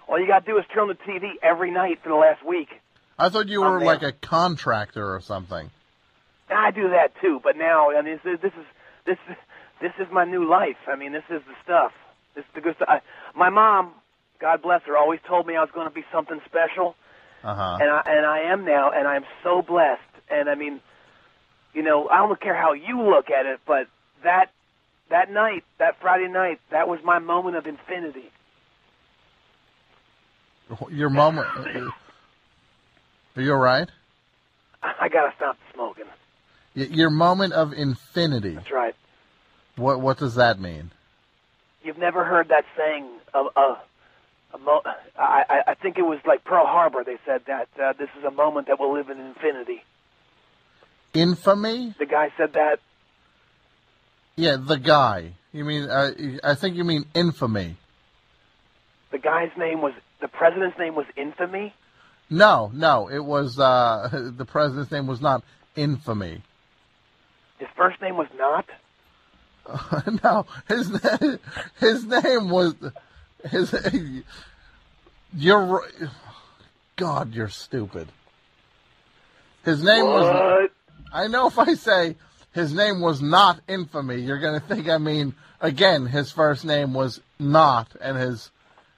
all 0.07 0.21
you 0.21 0.27
got 0.27 0.45
to 0.45 0.53
do 0.53 0.59
is 0.59 0.65
turn 0.73 0.83
on 0.83 0.89
the 0.89 0.95
TV 0.95 1.33
every 1.43 1.71
night 1.71 2.01
for 2.03 2.11
the 2.11 2.15
last 2.15 2.45
week. 2.45 2.69
I 3.19 3.31
thought 3.31 3.49
you 3.49 3.63
were 3.63 3.81
like 3.81 4.03
a 4.03 4.13
contractor 4.13 5.15
or 5.15 5.21
something. 5.21 5.71
I 6.51 6.71
do 6.71 6.91
that 6.91 7.13
too, 7.21 7.41
but 7.43 7.57
now 7.57 7.91
I 7.91 8.03
mean 8.03 8.21
this, 8.25 8.39
this 8.41 8.53
is 8.53 8.67
this 9.05 9.19
is 9.29 9.37
this 9.81 9.93
is 9.99 10.13
my 10.13 10.25
new 10.25 10.49
life. 10.49 10.77
I 10.87 10.97
mean 10.97 11.13
this 11.13 11.25
is 11.31 11.43
the 11.47 11.55
stuff. 11.65 11.93
This 12.39 12.45
is 12.45 12.55
the 12.55 12.61
good 12.61 12.77
stuff. 12.77 12.89
I, 12.89 13.01
my 13.37 13.51
mom, 13.51 13.95
God 14.41 14.63
bless 14.63 14.83
her, 14.83 14.97
always 14.97 15.19
told 15.27 15.45
me 15.45 15.57
I 15.57 15.61
was 15.61 15.71
going 15.75 15.89
to 15.89 15.93
be 15.93 16.05
something 16.13 16.41
special. 16.47 16.95
Uh 17.43 17.55
huh. 17.55 17.79
and 17.81 17.91
I 17.91 18.03
and 18.07 18.27
I 18.27 18.53
am 18.53 18.65
now, 18.65 18.93
and 18.93 19.09
I 19.09 19.17
am 19.17 19.25
so 19.43 19.61
blessed. 19.61 20.03
And 20.31 20.49
I 20.49 20.55
mean, 20.55 20.81
you 21.75 21.83
know, 21.83 22.09
I 22.09 22.19
don't 22.19 22.41
care 22.41 22.55
how 22.55 22.75
you 22.75 23.03
look 23.03 23.27
at 23.29 23.45
it, 23.45 23.59
but 23.67 23.89
that 24.23 24.53
that 25.11 25.33
night, 25.33 25.65
that 25.81 26.01
Friday 26.01 26.29
night, 26.29 26.61
that 26.71 26.87
was 26.87 27.01
my 27.05 27.19
moment 27.19 27.57
of 27.57 27.67
infinity. 27.67 28.31
your 30.93 31.11
moment. 31.11 31.49
Are 33.37 33.43
you 33.43 33.53
all 33.53 33.59
right? 33.59 33.89
I 34.81 35.09
gotta 35.09 35.33
stop 35.37 35.57
smoking. 35.75 36.05
Your 36.75 37.11
moment 37.11 37.53
of 37.53 37.73
infinity. 37.73 38.55
That's 38.55 38.71
right. 38.71 38.95
What 39.75 40.01
what 40.01 40.19
does 40.19 40.37
that 40.37 40.61
mean? 40.61 40.93
You've 41.89 41.97
never 41.97 42.23
heard 42.23 42.51
that 42.51 42.67
saying? 42.77 43.09
A, 43.33 43.39
a, 43.39 43.81
a 44.53 44.59
mo- 44.59 44.83
I, 45.19 45.43
I 45.49 45.61
I 45.69 45.75
think 45.75 45.97
it 45.97 46.03
was 46.03 46.19
like 46.27 46.45
Pearl 46.45 46.67
Harbor. 46.67 47.03
They 47.03 47.17
said 47.25 47.41
that 47.47 47.69
uh, 47.83 47.95
this 47.99 48.11
is 48.19 48.25
a 48.25 48.31
moment 48.31 48.67
that 48.67 48.79
will 48.79 48.93
live 48.93 49.09
in 49.09 49.19
infinity. 49.19 49.83
Infamy? 51.15 51.95
The 51.99 52.05
guy 52.05 52.29
said 52.37 52.53
that. 52.53 52.81
Yeah, 54.37 54.59
the 54.61 54.77
guy. 54.77 55.33
You 55.55 55.65
mean? 55.65 55.89
Uh, 55.89 56.11
I 56.45 56.57
think 56.57 56.77
you 56.77 56.85
mean 56.85 57.07
infamy. 57.15 57.79
The 59.11 59.19
guy's 59.19 59.57
name 59.57 59.81
was 59.81 59.95
the 60.21 60.29
president's 60.29 60.79
name 60.79 60.95
was 60.95 61.07
infamy. 61.17 61.73
No, 62.29 62.71
no, 62.75 63.09
it 63.09 63.25
was 63.25 63.59
uh, 63.59 64.11
the 64.37 64.45
president's 64.45 64.93
name 64.93 65.07
was 65.07 65.23
not 65.23 65.43
infamy. 65.75 66.43
His 67.59 67.69
first 67.79 68.03
name 68.03 68.19
was 68.19 68.29
not. 68.37 68.67
no, 70.25 70.47
his 70.69 70.91
name, 70.91 71.39
his 71.79 72.05
name 72.07 72.51
was 72.51 72.75
his. 73.51 73.75
You're 75.35 75.87
God, 76.97 77.35
you're 77.35 77.49
stupid. 77.49 78.09
His 79.65 79.83
name 79.83 80.05
was. 80.05 80.25
What? 80.25 80.73
I 81.13 81.27
know 81.29 81.47
if 81.47 81.59
I 81.59 81.75
say 81.75 82.17
his 82.53 82.73
name 82.73 83.01
was 83.01 83.23
not 83.23 83.61
infamy, 83.69 84.21
you're 84.21 84.41
going 84.41 84.61
to 84.61 84.67
think 84.67 84.89
I 84.89 84.99
mean 84.99 85.35
again. 85.61 86.07
His 86.07 86.31
first 86.31 86.65
name 86.65 86.95
was 86.95 87.21
not, 87.39 87.89
and 88.01 88.17
his 88.17 88.51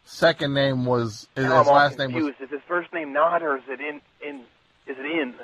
second 0.05 0.55
name 0.55 0.85
was 0.85 1.29
his, 1.35 1.45
his 1.45 1.53
last 1.53 1.99
name 1.99 2.13
was. 2.13 2.27
Is 2.41 2.51
his 2.51 2.61
first 2.69 2.93
name 2.93 3.13
not 3.13 3.43
or 3.43 3.57
is 3.57 3.65
it 3.69 3.81
in 3.81 4.01
in? 4.27 4.41
Is 4.87 4.97
it 4.99 5.07
in? 5.07 5.35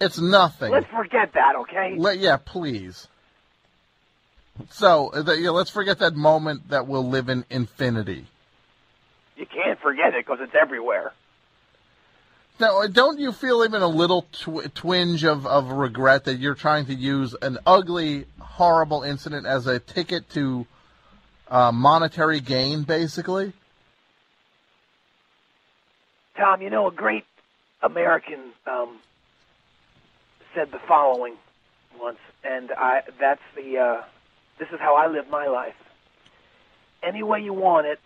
It's 0.00 0.18
nothing. 0.18 0.72
Let's 0.72 0.86
forget 0.86 1.34
that, 1.34 1.56
okay? 1.56 1.94
Let, 1.98 2.18
yeah, 2.18 2.38
please. 2.38 3.06
So, 4.70 5.10
the, 5.14 5.38
yeah, 5.38 5.50
let's 5.50 5.70
forget 5.70 5.98
that 6.00 6.14
moment 6.14 6.68
that 6.68 6.86
will 6.86 7.08
live 7.08 7.28
in 7.28 7.44
infinity. 7.50 8.26
You 9.36 9.46
can't 9.46 9.80
forget 9.80 10.14
it 10.14 10.26
because 10.26 10.38
it's 10.40 10.54
everywhere. 10.60 11.12
Now, 12.58 12.86
don't 12.86 13.18
you 13.18 13.32
feel 13.32 13.64
even 13.64 13.80
a 13.80 13.88
little 13.88 14.26
tw- 14.32 14.72
twinge 14.74 15.24
of, 15.24 15.46
of 15.46 15.70
regret 15.70 16.24
that 16.24 16.38
you're 16.38 16.54
trying 16.54 16.84
to 16.86 16.94
use 16.94 17.34
an 17.40 17.58
ugly, 17.64 18.26
horrible 18.38 19.02
incident 19.02 19.46
as 19.46 19.66
a 19.66 19.78
ticket 19.78 20.28
to 20.30 20.66
uh, 21.48 21.72
monetary 21.72 22.40
gain, 22.40 22.82
basically? 22.82 23.54
Tom, 26.36 26.60
you 26.60 26.68
know, 26.68 26.86
a 26.88 26.92
great 26.92 27.24
American 27.82 28.40
um, 28.66 28.98
said 30.54 30.70
the 30.70 30.80
following 30.86 31.36
once, 31.98 32.18
and 32.44 32.70
I 32.72 33.02
that's 33.18 33.42
the 33.56 33.78
uh, 33.78 34.02
this 34.60 34.68
is 34.72 34.78
how 34.78 34.94
I 34.94 35.08
live 35.08 35.28
my 35.28 35.48
life. 35.48 35.74
Any 37.02 37.22
way 37.24 37.40
you 37.40 37.54
want 37.54 37.86
it, 37.86 37.98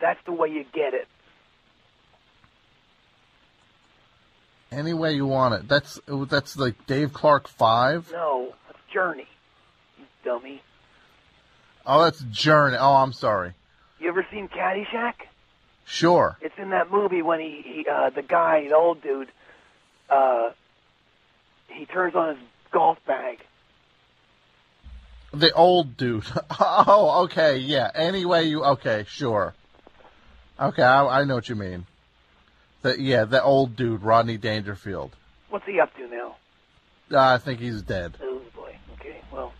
that's 0.00 0.18
the 0.26 0.32
way 0.32 0.48
you 0.48 0.64
get 0.74 0.92
it. 0.92 1.06
Any 4.72 4.92
way 4.92 5.14
you 5.14 5.26
want 5.26 5.54
it. 5.54 5.68
That's 5.68 6.00
that's 6.28 6.56
like 6.56 6.86
Dave 6.86 7.12
Clark 7.12 7.48
Five. 7.48 8.10
No, 8.12 8.52
that's 8.66 8.78
Journey, 8.92 9.26
you 9.98 10.04
dummy. 10.24 10.62
Oh, 11.86 12.04
that's 12.04 12.20
Journey. 12.30 12.76
Oh, 12.78 12.96
I'm 12.96 13.12
sorry. 13.12 13.54
You 13.98 14.08
ever 14.08 14.26
seen 14.30 14.48
Caddyshack? 14.48 15.14
Sure. 15.84 16.36
It's 16.40 16.54
in 16.56 16.70
that 16.70 16.90
movie 16.90 17.22
when 17.22 17.40
he, 17.40 17.62
he 17.64 17.86
uh, 17.90 18.10
the 18.10 18.22
guy, 18.22 18.68
the 18.68 18.76
old 18.76 19.02
dude, 19.02 19.28
uh, 20.08 20.50
he 21.68 21.84
turns 21.86 22.14
on 22.14 22.36
his 22.36 22.44
golf 22.72 22.98
bag. 23.06 23.38
The 25.32 25.52
old 25.52 25.96
dude. 25.96 26.24
Oh, 26.62 27.24
okay, 27.24 27.56
yeah. 27.58 27.90
Anyway, 27.94 28.44
you 28.44 28.64
okay? 28.64 29.04
Sure. 29.08 29.54
Okay, 30.58 30.82
I, 30.82 31.20
I 31.20 31.24
know 31.24 31.36
what 31.36 31.48
you 31.48 31.54
mean. 31.56 31.86
The 32.82 33.00
yeah, 33.00 33.24
the 33.24 33.42
old 33.42 33.76
dude, 33.76 34.02
Rodney 34.02 34.36
Dangerfield. 34.36 35.14
What's 35.48 35.66
he 35.66 35.80
up 35.80 35.94
to 35.96 36.08
now? 36.08 36.36
Uh, 37.12 37.34
I 37.34 37.38
think 37.38 37.60
he's 37.60 37.82
dead. 37.82 38.16
Oh 38.22 38.40
boy. 38.54 38.76
Okay. 38.94 39.20
Well, 39.32 39.52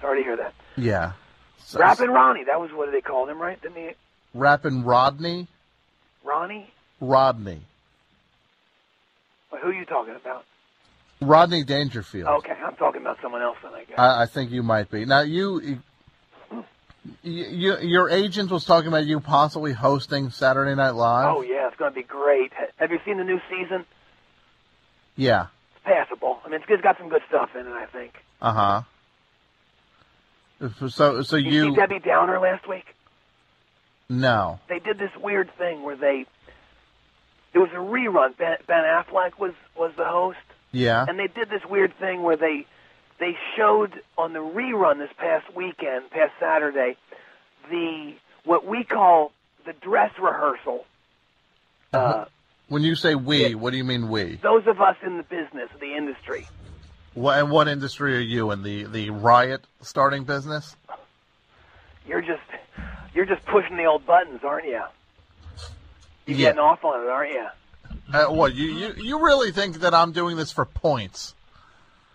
sorry 0.00 0.20
to 0.20 0.24
hear 0.24 0.36
that. 0.36 0.54
Yeah. 0.76 1.12
So, 1.64 1.80
Rappin' 1.80 2.10
Ronnie. 2.10 2.44
That 2.44 2.60
was 2.60 2.70
what 2.72 2.90
they 2.92 3.00
called 3.00 3.28
him, 3.28 3.40
right? 3.40 3.60
Didn't 3.60 3.76
he? 3.76 3.90
Rappin' 4.34 4.84
Rodney. 4.84 5.48
Ronnie. 6.24 6.70
Rodney. 7.00 7.60
Well, 9.50 9.60
who 9.60 9.68
are 9.68 9.74
you 9.74 9.84
talking 9.84 10.14
about? 10.14 10.44
Rodney 11.20 11.64
Dangerfield. 11.64 12.28
Okay, 12.28 12.52
I'm 12.52 12.76
talking 12.76 13.00
about 13.00 13.18
someone 13.22 13.42
else. 13.42 13.56
Then 13.62 13.72
I 13.74 13.84
guess. 13.84 13.98
I, 13.98 14.22
I 14.22 14.26
think 14.26 14.50
you 14.50 14.62
might 14.62 14.90
be. 14.90 15.04
Now 15.06 15.20
you, 15.22 15.60
you, 15.60 15.82
you, 17.22 17.78
your 17.80 18.10
agent 18.10 18.50
was 18.50 18.64
talking 18.64 18.88
about 18.88 19.06
you 19.06 19.20
possibly 19.20 19.72
hosting 19.72 20.30
Saturday 20.30 20.74
Night 20.74 20.90
Live. 20.94 21.34
oh 21.36 21.42
yeah, 21.42 21.68
it's 21.68 21.76
going 21.76 21.90
to 21.90 21.94
be 21.94 22.02
great. 22.02 22.52
Have 22.76 22.90
you 22.90 22.98
seen 23.04 23.16
the 23.18 23.24
new 23.24 23.40
season? 23.50 23.84
Yeah. 25.16 25.46
It's 25.74 25.84
passable. 25.84 26.38
I 26.44 26.48
mean, 26.48 26.60
it's, 26.60 26.64
it's 26.68 26.82
got 26.82 26.98
some 26.98 27.08
good 27.08 27.22
stuff 27.28 27.50
in 27.54 27.66
it. 27.66 27.72
I 27.72 27.86
think. 27.86 28.12
Uh 28.42 28.52
huh. 28.52 28.82
So 30.88 31.22
so 31.22 31.36
You, 31.36 31.50
you 31.50 31.70
see 31.70 31.76
Debbie 31.76 31.98
Downer 32.00 32.38
last 32.40 32.68
week? 32.68 32.84
no. 34.08 34.60
They 34.68 34.78
did 34.78 34.98
this 34.98 35.10
weird 35.22 35.50
thing 35.58 35.82
where 35.82 35.96
they. 35.96 36.26
It 37.54 37.58
was 37.58 37.70
a 37.72 37.76
rerun. 37.78 38.36
Ben, 38.36 38.56
ben 38.66 38.84
Affleck 38.84 39.38
was 39.38 39.52
was 39.76 39.92
the 39.96 40.04
host. 40.04 40.36
Yeah. 40.76 41.06
and 41.08 41.18
they 41.18 41.26
did 41.28 41.48
this 41.48 41.64
weird 41.68 41.94
thing 41.98 42.22
where 42.22 42.36
they 42.36 42.66
they 43.18 43.36
showed 43.56 43.92
on 44.18 44.34
the 44.34 44.40
rerun 44.40 44.98
this 44.98 45.10
past 45.16 45.46
weekend, 45.56 46.10
past 46.10 46.32
Saturday, 46.38 46.96
the 47.70 48.14
what 48.44 48.66
we 48.66 48.84
call 48.84 49.32
the 49.64 49.72
dress 49.72 50.12
rehearsal. 50.20 50.84
Uh, 51.92 52.26
When 52.68 52.82
you 52.82 52.94
say 52.94 53.14
we, 53.14 53.48
Yeah. 53.48 53.54
what 53.54 53.70
do 53.70 53.76
you 53.78 53.84
mean 53.84 54.08
we? 54.10 54.36
those 54.42 54.66
of 54.66 54.80
us 54.80 54.96
in 55.04 55.16
the 55.16 55.22
business, 55.22 55.70
the 55.80 55.94
industry. 55.96 56.46
What, 57.14 57.38
and 57.38 57.50
what 57.50 57.68
industry 57.68 58.14
are 58.16 58.20
you 58.20 58.50
in? 58.50 58.62
The 58.62 58.84
the 58.84 59.10
riot 59.10 59.64
starting 59.80 60.24
business? 60.24 60.76
You're 62.06 62.20
just 62.20 62.42
you're 63.14 63.24
just 63.24 63.44
pushing 63.46 63.76
the 63.78 63.86
old 63.86 64.04
buttons, 64.04 64.40
aren't 64.44 64.66
you? 64.66 64.82
You're 66.26 66.36
Yeah. 66.38 66.46
getting 66.48 66.60
off 66.60 66.84
on 66.84 67.02
it, 67.02 67.08
aren't 67.08 67.32
you? 67.32 67.46
Uh, 68.12 68.26
what 68.26 68.54
you, 68.54 68.66
you 68.66 68.94
you 68.96 69.24
really 69.24 69.50
think 69.50 69.80
that 69.80 69.92
I'm 69.92 70.12
doing 70.12 70.36
this 70.36 70.52
for 70.52 70.64
points? 70.64 71.34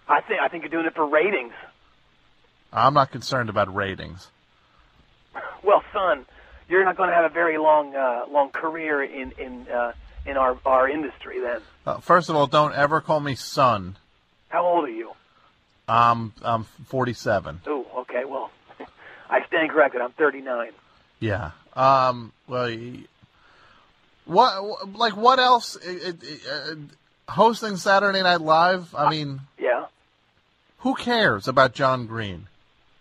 I 0.08 0.22
think 0.22 0.40
I 0.42 0.48
think 0.48 0.64
you're 0.64 0.72
doing 0.72 0.86
it 0.86 0.96
for 0.96 1.06
ratings. 1.06 1.54
I'm 2.72 2.94
not 2.94 3.12
concerned 3.12 3.50
about 3.50 3.74
ratings. 3.74 4.28
Well, 5.64 5.84
son, 5.94 6.26
you're 6.70 6.84
not 6.84 6.98
going 6.98 7.10
to 7.10 7.16
have 7.16 7.26
a 7.26 7.34
very 7.34 7.60
long 7.60 7.96
uh, 7.96 8.26
long 8.32 8.50
career 8.50 9.04
in 9.04 9.32
in 9.38 9.68
uh, 9.68 9.94
in 10.26 10.38
our 10.38 10.58
our 10.66 10.90
industry 10.90 11.40
then. 11.40 11.62
Uh, 11.86 12.00
first 12.00 12.30
of 12.30 12.36
all, 12.36 12.48
don't 12.48 12.74
ever 12.74 13.00
call 13.00 13.20
me 13.20 13.36
son. 13.36 13.98
How 14.50 14.66
old 14.66 14.86
are 14.86 14.92
you? 14.92 15.12
I'm 15.88 16.34
I'm 16.42 16.64
47. 16.64 17.62
Oh, 17.68 17.86
okay. 18.00 18.26
Well, 18.26 18.50
I 19.30 19.46
stand 19.46 19.70
corrected. 19.70 20.02
I'm 20.02 20.12
39. 20.14 20.72
Yeah. 21.20 21.52
Um. 21.76 22.32
Well, 22.48 22.76
what 24.26 24.96
like 24.96 25.16
what 25.16 25.40
else? 25.40 25.76
It, 25.76 26.24
it, 26.24 26.42
uh, 26.52 26.76
hosting 27.32 27.78
Saturday 27.78 28.22
Night 28.22 28.42
Live. 28.42 28.94
I 28.96 29.10
mean, 29.10 29.42
Yeah. 29.58 29.86
who 30.80 30.96
cares 30.96 31.48
about 31.48 31.74
John 31.74 32.08
Green? 32.08 32.48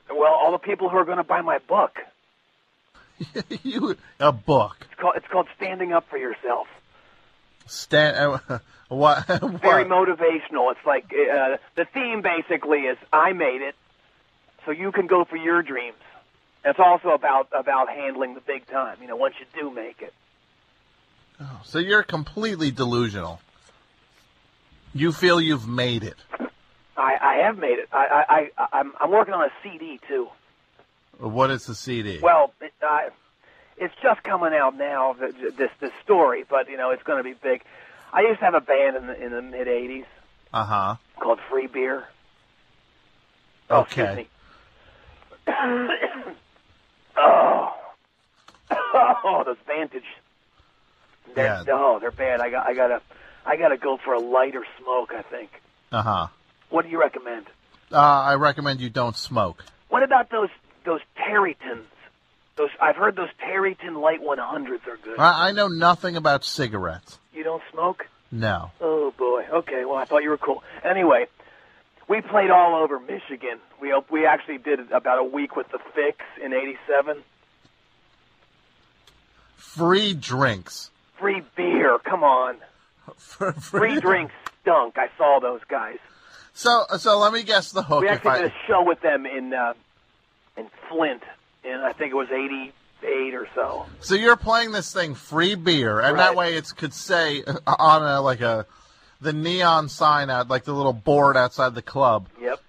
Well, 0.08 0.32
all 0.32 0.52
the 0.52 0.58
people 0.58 0.88
who 0.88 0.96
are 0.96 1.04
going 1.04 1.18
to 1.18 1.24
buy 1.24 1.40
my 1.40 1.58
book. 1.58 1.98
you 3.62 3.96
a 4.18 4.32
book. 4.32 4.76
It's 4.90 5.00
called 5.00 5.14
it's 5.16 5.26
called 5.28 5.46
Standing 5.56 5.92
Up 5.92 6.08
for 6.08 6.16
Yourself. 6.16 6.66
Stand. 7.66 8.40
Uh, 8.48 8.58
what? 8.88 9.24
Very 9.26 9.84
motivational. 9.84 10.72
It's 10.72 10.84
like 10.84 11.12
uh, 11.12 11.58
the 11.76 11.84
theme 11.84 12.22
basically 12.22 12.80
is 12.80 12.98
I 13.12 13.32
made 13.32 13.62
it, 13.62 13.76
so 14.64 14.72
you 14.72 14.90
can 14.90 15.06
go 15.06 15.24
for 15.24 15.36
your 15.36 15.62
dreams. 15.62 15.96
It's 16.64 16.78
also 16.80 17.10
about 17.10 17.48
about 17.56 17.88
handling 17.88 18.34
the 18.34 18.40
big 18.40 18.66
time. 18.66 18.96
You 19.00 19.06
know, 19.06 19.16
once 19.16 19.36
you 19.38 19.46
do 19.60 19.70
make 19.70 20.02
it. 20.02 20.12
So 21.64 21.78
you're 21.78 22.02
completely 22.02 22.70
delusional. 22.70 23.40
You 24.92 25.12
feel 25.12 25.40
you've 25.40 25.68
made 25.68 26.02
it. 26.02 26.16
I, 26.96 27.16
I 27.20 27.34
have 27.46 27.56
made 27.58 27.78
it. 27.78 27.88
I, 27.92 28.24
I, 28.28 28.50
I 28.62 28.66
I'm 28.80 28.92
I'm 29.00 29.10
working 29.10 29.32
on 29.34 29.44
a 29.44 29.50
CD 29.62 30.00
too. 30.08 30.28
What 31.18 31.50
is 31.50 31.64
the 31.66 31.74
CD? 31.74 32.18
Well, 32.22 32.52
it, 32.60 32.72
uh, 32.82 33.10
it's 33.78 33.94
just 34.02 34.22
coming 34.22 34.52
out 34.52 34.76
now. 34.76 35.14
th- 35.14 35.34
th- 35.34 35.54
This 35.56 35.70
this 35.80 35.92
story, 36.02 36.44
but 36.48 36.68
you 36.68 36.76
know 36.76 36.90
it's 36.90 37.02
going 37.04 37.18
to 37.18 37.24
be 37.24 37.34
big. 37.34 37.62
I 38.12 38.22
used 38.22 38.40
to 38.40 38.44
have 38.44 38.54
a 38.54 38.60
band 38.60 38.96
in 38.96 39.06
the 39.06 39.24
in 39.24 39.30
the 39.32 39.42
mid 39.42 39.66
'80s 39.68 40.04
Uh 40.52 40.64
huh. 40.64 40.96
called 41.18 41.38
Free 41.48 41.66
Beer. 41.68 42.04
Oh, 43.70 43.80
Okay. 43.82 44.26
oh, 47.16 47.74
oh, 48.70 49.42
those 49.46 49.56
Vantage 49.66 50.04
They're, 51.34 51.44
Yeah. 51.44 51.64
Oh, 51.72 51.98
they're 52.00 52.10
bad. 52.10 52.40
I 52.40 52.50
got 52.50 52.66
I 52.66 52.74
gotta 52.74 53.00
I 53.46 53.56
gotta 53.56 53.76
go 53.76 53.96
for 53.96 54.14
a 54.14 54.20
lighter 54.20 54.64
smoke. 54.82 55.12
I 55.16 55.22
think. 55.22 55.50
Uh 55.92 56.02
huh. 56.02 56.26
What 56.68 56.84
do 56.84 56.90
you 56.90 57.00
recommend? 57.00 57.46
Uh, 57.92 57.96
I 57.96 58.34
recommend 58.34 58.80
you 58.80 58.90
don't 58.90 59.16
smoke. 59.16 59.64
What 59.88 60.02
about 60.02 60.30
those 60.30 60.50
those 60.84 61.00
Tareytons? 61.18 61.84
Those 62.56 62.70
I've 62.80 62.96
heard 62.96 63.16
those 63.16 63.30
Tareyton 63.44 64.00
Light 64.00 64.20
100s 64.22 64.86
are 64.86 64.96
good. 65.02 65.18
I, 65.18 65.48
I 65.48 65.52
know 65.52 65.68
nothing 65.68 66.16
about 66.16 66.44
cigarettes. 66.44 67.18
You 67.32 67.42
don't 67.42 67.62
smoke? 67.72 68.06
No. 68.30 68.70
Oh 68.80 69.12
boy. 69.16 69.44
Okay. 69.52 69.84
Well, 69.84 69.96
I 69.96 70.04
thought 70.04 70.22
you 70.22 70.30
were 70.30 70.38
cool. 70.38 70.62
Anyway, 70.84 71.26
we 72.08 72.20
played 72.20 72.50
all 72.50 72.76
over 72.76 73.00
Michigan. 73.00 73.58
We 73.80 73.92
we 74.10 74.26
actually 74.26 74.58
did 74.58 74.92
about 74.92 75.18
a 75.18 75.24
week 75.24 75.56
with 75.56 75.68
the 75.70 75.78
Fix 75.94 76.18
in 76.42 76.52
'87. 76.52 77.22
Free 79.56 80.14
drinks. 80.14 80.90
Free 81.20 81.42
beer. 81.56 81.98
Come 82.04 82.24
on. 82.24 82.56
Free, 83.16 83.52
Free 83.52 84.00
drinks 84.00 84.34
stunk. 84.62 84.96
I 84.98 85.08
saw 85.18 85.38
those 85.40 85.60
guys. 85.68 85.98
So, 86.54 86.84
so 86.98 87.18
let 87.18 87.32
me 87.32 87.42
guess 87.42 87.70
the 87.72 87.82
hook. 87.82 88.00
We 88.02 88.08
actually 88.08 88.40
did 88.40 88.50
a 88.52 88.54
show 88.66 88.82
with 88.84 89.00
them 89.00 89.24
in 89.26 89.52
uh, 89.54 89.74
in 90.56 90.66
Flint, 90.88 91.22
and 91.64 91.82
I 91.82 91.92
think 91.92 92.10
it 92.12 92.16
was 92.16 92.28
'88 92.30 93.34
or 93.34 93.46
so. 93.54 93.86
so 94.00 94.14
you're 94.14 94.36
playing 94.36 94.72
this 94.72 94.92
thing 94.92 95.14
free 95.14 95.54
beer, 95.54 96.00
and 96.00 96.16
Right. 96.16 96.24
that 96.24 96.36
way 96.36 96.54
it 96.56 96.70
could 96.76 96.92
say 96.92 97.42
uh, 97.44 97.54
on 97.78 98.02
a 98.02 98.20
like 98.20 98.40
a 98.40 98.66
the 99.20 99.32
neon 99.32 99.88
sign 99.88 100.28
out, 100.30 100.48
like 100.48 100.64
the 100.64 100.72
little 100.72 100.92
board 100.92 101.36
outside 101.36 101.74
the 101.74 101.82
club. 101.82 102.28
Yep. 102.40 102.60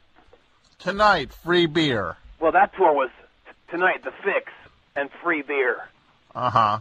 Tonight, 0.80 1.32
free 1.34 1.66
beer. 1.66 2.18
Well, 2.40 2.52
that 2.54 2.74
tour 2.76 2.94
was 2.94 3.10
t- 3.46 3.52
tonight. 3.70 4.04
The 4.04 4.12
Fix 4.24 4.52
and 4.96 5.10
free 5.24 5.42
beer. 5.42 5.78
Uh 6.34 6.50
huh. 6.50 6.80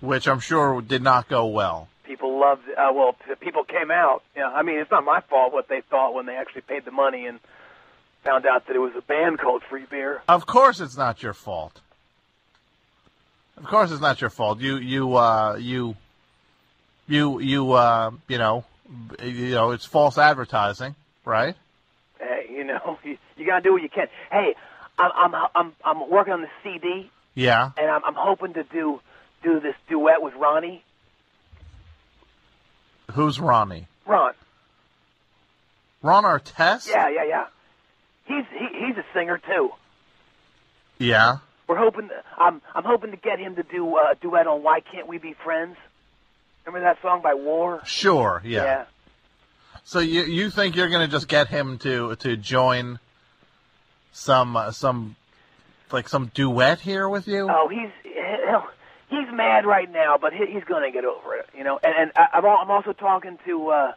Which 0.00 0.26
I'm 0.28 0.40
sure 0.40 0.80
did 0.80 1.02
not 1.02 1.28
go 1.28 1.46
well. 1.46 1.88
People 2.04 2.40
loved. 2.40 2.62
Uh, 2.70 2.90
well, 2.94 3.14
people 3.40 3.64
came 3.64 3.90
out. 3.90 4.22
I 4.36 4.62
mean, 4.62 4.78
it's 4.80 4.90
not 4.90 5.04
my 5.04 5.20
fault 5.20 5.52
what 5.52 5.68
they 5.68 5.82
thought 5.90 6.14
when 6.14 6.26
they 6.26 6.36
actually 6.36 6.62
paid 6.62 6.84
the 6.84 6.90
money 6.90 7.26
and 7.26 7.38
found 8.24 8.46
out 8.46 8.66
that 8.66 8.74
it 8.76 8.78
was 8.80 8.92
a 8.96 9.02
band 9.02 9.38
called 9.38 9.62
Free 9.68 9.84
Beer. 9.88 10.22
Of 10.28 10.46
course, 10.46 10.80
it's 10.80 10.96
not 10.96 11.22
your 11.22 11.34
fault. 11.34 11.80
Of 13.56 13.64
course, 13.64 13.90
it's 13.92 14.00
not 14.00 14.20
your 14.20 14.30
fault. 14.30 14.60
You, 14.60 14.76
you, 14.76 15.16
uh, 15.16 15.56
you, 15.56 15.96
you, 17.06 17.40
you, 17.40 17.72
uh, 17.72 18.10
you 18.26 18.38
know, 18.38 18.64
you 19.22 19.50
know, 19.50 19.70
it's 19.72 19.84
false 19.84 20.16
advertising, 20.18 20.94
right? 21.24 21.54
Hey, 22.18 22.46
you 22.50 22.64
know, 22.64 22.98
you, 23.04 23.18
you 23.36 23.46
gotta 23.46 23.62
do 23.62 23.72
what 23.72 23.82
you 23.82 23.88
can. 23.90 24.06
Hey, 24.32 24.54
I'm 24.98 25.34
I'm 25.34 25.46
I'm 25.54 25.72
I'm 25.84 26.10
working 26.10 26.32
on 26.32 26.40
the 26.42 26.48
CD, 26.62 27.10
Yeah. 27.34 27.70
and 27.78 27.90
I'm 27.90 28.02
I'm 28.04 28.14
hoping 28.14 28.54
to 28.54 28.64
do 28.64 29.00
do 29.42 29.60
this 29.60 29.74
duet 29.88 30.22
with 30.22 30.34
Ronnie. 30.34 30.84
Who's 33.12 33.40
Ronnie? 33.40 33.86
Ron. 34.06 34.32
Ron 36.02 36.24
Artest? 36.24 36.88
Yeah, 36.88 37.08
yeah, 37.08 37.24
yeah. 37.24 37.46
He's 38.24 38.44
he, 38.52 38.86
he's 38.86 38.96
a 38.96 39.04
singer 39.12 39.38
too. 39.38 39.70
Yeah. 40.98 41.38
We're 41.66 41.76
hoping. 41.76 42.08
To, 42.08 42.14
I'm 42.38 42.62
I'm 42.74 42.84
hoping 42.84 43.10
to 43.10 43.16
get 43.16 43.38
him 43.38 43.56
to 43.56 43.62
do 43.62 43.96
uh, 43.96 44.12
a 44.12 44.14
duet 44.20 44.46
on 44.46 44.62
"Why 44.62 44.80
Can't 44.80 45.08
We 45.08 45.18
Be 45.18 45.34
Friends." 45.44 45.76
Remember 46.64 46.86
that 46.86 47.00
song 47.02 47.22
by 47.22 47.34
War? 47.34 47.82
Sure. 47.84 48.42
Yeah. 48.44 48.84
So 49.84 49.98
you 49.98 50.22
you 50.22 50.50
think 50.50 50.76
you're 50.76 50.88
gonna 50.88 51.08
just 51.08 51.28
get 51.28 51.48
him 51.48 51.78
to 51.78 52.16
to 52.16 52.36
join 52.36 52.98
some 54.12 54.56
uh, 54.56 54.70
some 54.70 55.16
like 55.90 56.08
some 56.08 56.30
duet 56.34 56.80
here 56.80 57.08
with 57.08 57.26
you? 57.26 57.48
Oh, 57.50 57.68
he's 57.68 57.90
he'll, 58.02 58.64
he's 59.10 59.28
mad 59.32 59.66
right 59.66 59.90
now, 59.90 60.16
but 60.18 60.32
he, 60.32 60.46
he's 60.46 60.64
going 60.64 60.82
to 60.82 60.90
get 60.92 61.04
over 61.04 61.34
it. 61.36 61.48
You 61.56 61.64
know. 61.64 61.78
And, 61.82 61.94
and 61.96 62.12
I, 62.16 62.26
I'm 62.38 62.44
al- 62.44 62.58
I'm 62.62 62.70
also 62.70 62.92
talking 62.92 63.38
to 63.46 63.68
uh, 63.68 63.92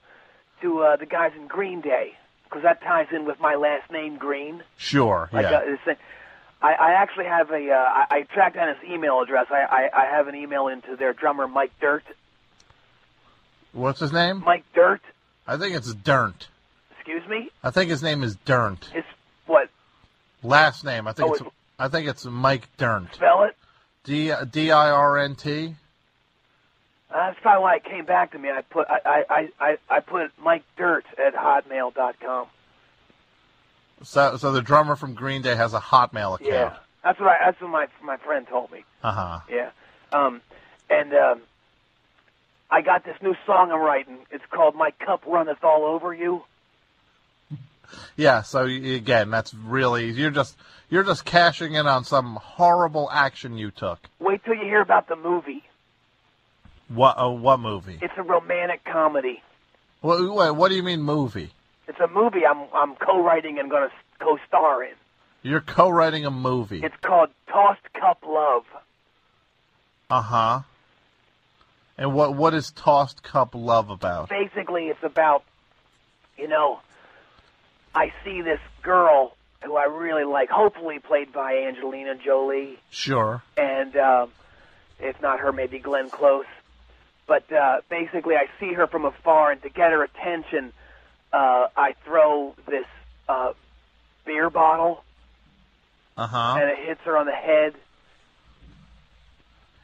to 0.62 0.80
uh, 0.84 0.95
the 0.97 1.06
guys 1.06 1.32
in 1.38 1.47
Green 1.47 1.82
Day 1.82 2.13
because 2.45 2.63
that 2.63 2.82
ties 2.82 3.08
in 3.12 3.26
with 3.26 3.39
my 3.39 3.56
last 3.56 3.89
name 3.91 4.17
Green. 4.17 4.63
Sure. 4.78 5.30
Like 5.32 5.43
yeah. 5.43 5.58
uh, 5.60 5.65
this 5.65 5.80
thing. 5.86 5.95
I, 6.62 6.73
I 6.73 6.91
actually 6.93 7.26
have 7.26 7.49
a. 7.52 7.71
Uh, 7.71 7.76
I, 7.76 8.06
I 8.10 8.21
tracked 8.23 8.56
down 8.56 8.67
his 8.76 8.89
email 8.89 9.21
address. 9.21 9.47
I, 9.49 9.62
I 9.93 10.02
I 10.04 10.06
have 10.06 10.28
an 10.28 10.36
email 10.36 10.67
into 10.67 10.95
their 10.95 11.13
drummer 11.13 11.47
Mike 11.47 11.71
Dirt. 11.80 12.04
What's 13.73 13.99
his 13.99 14.13
name? 14.13 14.43
Mike 14.45 14.63
Dirt. 14.73 15.02
I 15.47 15.58
think 15.58 15.76
it's 15.76 15.93
Durnt. 15.93 16.47
Excuse 16.95 17.28
me. 17.28 17.49
I 17.63 17.71
think 17.71 17.89
his 17.89 18.02
name 18.02 18.23
is 18.23 18.36
Durnt. 18.45 18.86
His 18.93 19.04
what? 19.45 19.69
Last 20.41 20.86
name. 20.86 21.08
I 21.08 21.13
think 21.13 21.30
Oh, 21.30 21.34
it's 21.34 21.41
it's- 21.41 21.54
I 21.80 21.88
think 21.89 22.08
it's 22.08 22.23
Mike 22.23 22.67
Durnt. 22.78 23.13
Spell 23.15 23.43
it. 23.43 23.58
D 24.04 24.34
D 24.52 24.72
I 24.72 24.89
R 24.92 25.18
N 25.18 25.36
T. 25.36 25.76
Uh, 27.10 27.28
that's 27.28 27.39
probably 27.42 27.62
why 27.62 27.76
it 27.76 27.84
came 27.84 28.06
back 28.06 28.32
to 28.32 28.39
me. 28.39 28.50
I 28.50 28.62
put 28.62 28.88
I 28.89 29.00
I 29.06 29.26
I, 29.30 29.50
I 29.60 29.78
I 29.89 30.00
put 30.00 30.32
Mike 30.42 30.63
Dirt 30.78 31.06
at 31.24 31.36
hotmail.com. 31.36 32.48
So 34.04 34.38
so 34.38 34.52
the 34.52 34.62
drummer 34.62 34.96
from 34.96 35.13
Green 35.13 35.42
Day 35.42 35.56
has 35.56 35.74
a 35.74 35.80
Hotmail 35.80 36.36
account. 36.36 36.42
Yeah, 36.42 36.76
that's 37.04 37.20
what 37.20 37.30
I, 37.30 37.38
that's 37.46 37.62
what 37.62 37.70
my 37.70 37.88
my 38.04 38.18
friend 38.18 38.48
told 38.48 38.72
me. 38.72 38.84
Uh 39.04 39.12
huh. 39.12 39.39
Yeah, 39.50 39.70
um, 40.12 40.42
and 40.89 41.13
um, 41.13 41.42
I 42.70 42.82
got 42.82 43.06
this 43.06 43.16
new 43.22 43.36
song 43.46 43.72
I'm 43.72 43.80
writing. 43.80 44.18
It's 44.32 44.46
called 44.50 44.76
"My 44.76 44.92
Cup 44.92 45.24
Runneth 45.26 45.63
All 45.63 45.86
Over 45.86 46.13
You." 46.13 46.44
Yeah. 48.15 48.41
So 48.41 48.65
again, 48.65 49.30
that's 49.30 49.54
really 49.54 50.12
you're 50.12 50.32
just 50.32 50.58
you're 50.89 51.04
just 51.04 51.26
cashing 51.26 51.74
in 51.74 51.88
on 51.88 52.04
some 52.04 52.36
horrible 52.41 53.10
action 53.12 53.58
you 53.58 53.72
took. 53.72 54.00
Wait 54.19 54.43
till 54.43 54.56
you 54.56 54.63
hear 54.63 54.82
about 54.82 55.08
the 55.08 55.15
movie. 55.15 55.63
What 56.89 57.17
uh, 57.17 57.30
what 57.30 57.60
movie? 57.60 58.00
It's 58.02 58.13
a 58.17 58.24
romantic 58.24 58.84
comedy. 58.84 59.41
What, 60.02 60.22
what 60.34 60.56
what 60.56 60.69
do 60.69 60.76
you 60.76 60.84
mean 60.84 61.02
movie? 61.02 61.52
It's 61.88 62.00
a 62.00 62.08
movie 62.08 62.46
I'm 62.46 62.67
I'm 62.74 62.96
co-writing 62.96 63.60
and 63.60 63.69
going 63.69 63.89
to 63.89 63.96
co-star 64.19 64.84
in. 64.84 64.93
You're 65.41 65.62
co-writing 65.62 66.26
a 66.26 66.32
movie. 66.32 66.82
It's 66.84 66.96
called 67.02 67.30
Tossed 67.48 67.91
Cup 67.93 68.24
Love. 68.26 68.63
Uh 70.10 70.22
huh. 70.22 70.60
And 71.98 72.13
what 72.13 72.36
what 72.36 72.54
is 72.54 72.72
Tossed 72.72 73.24
Cup 73.24 73.56
Love 73.56 73.89
about? 73.89 74.30
basically 74.30 74.86
it's 74.88 75.04
about 75.04 75.43
you 76.38 76.48
know 76.48 76.80
I 77.95 78.12
see 78.23 78.41
this 78.41 78.60
girl 78.82 79.34
who 79.63 79.75
I 79.77 79.86
really 79.86 80.25
like, 80.25 80.49
hopefully 80.49 80.99
played 80.99 81.32
by 81.32 81.65
Angelina 81.67 82.15
Jolie, 82.15 82.77
Sure. 82.89 83.41
and 83.56 83.95
um, 83.95 84.29
if 84.99 85.21
not 85.21 85.39
her, 85.39 85.51
maybe 85.51 85.79
Glenn 85.79 86.10
Close. 86.10 86.45
But 87.27 87.51
uh, 87.53 87.77
basically, 87.89 88.36
I 88.36 88.47
see 88.60 88.73
her 88.73 88.88
from 88.88 89.06
afar, 89.06 89.51
and 89.51 89.62
to 89.63 89.69
get 89.69 89.91
her 89.91 90.03
attention, 90.03 90.73
uh, 91.32 91.67
I 91.77 91.95
throw 92.03 92.53
this 92.67 92.86
uh, 93.29 93.51
beer 94.25 94.49
bottle, 94.49 95.03
Uh 96.17 96.27
huh. 96.27 96.56
and 96.60 96.69
it 96.71 96.88
hits 96.88 97.01
her 97.06 97.17
on 97.17 97.25
the 97.25 97.32
head. 97.32 97.73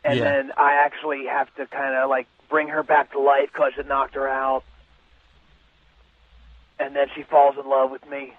And 0.04 0.18
Yeah. 0.20 0.24
then 0.26 0.52
I 0.58 0.84
actually 0.86 1.26
have 1.28 1.54
to 1.56 1.66
kind 1.68 1.96
of 1.96 2.10
like 2.10 2.28
bring 2.50 2.68
her 2.70 2.84
back 2.84 3.12
to 3.14 3.20
life 3.20 3.50
because 3.54 3.74
it 3.78 3.88
knocked 3.88 4.16
her 4.16 4.28
out. 4.28 4.64
And 6.80 6.96
then 6.96 7.08
she 7.16 7.24
falls 7.24 7.56
in 7.62 7.70
love 7.70 7.92
with 7.92 8.08
me. 8.10 8.34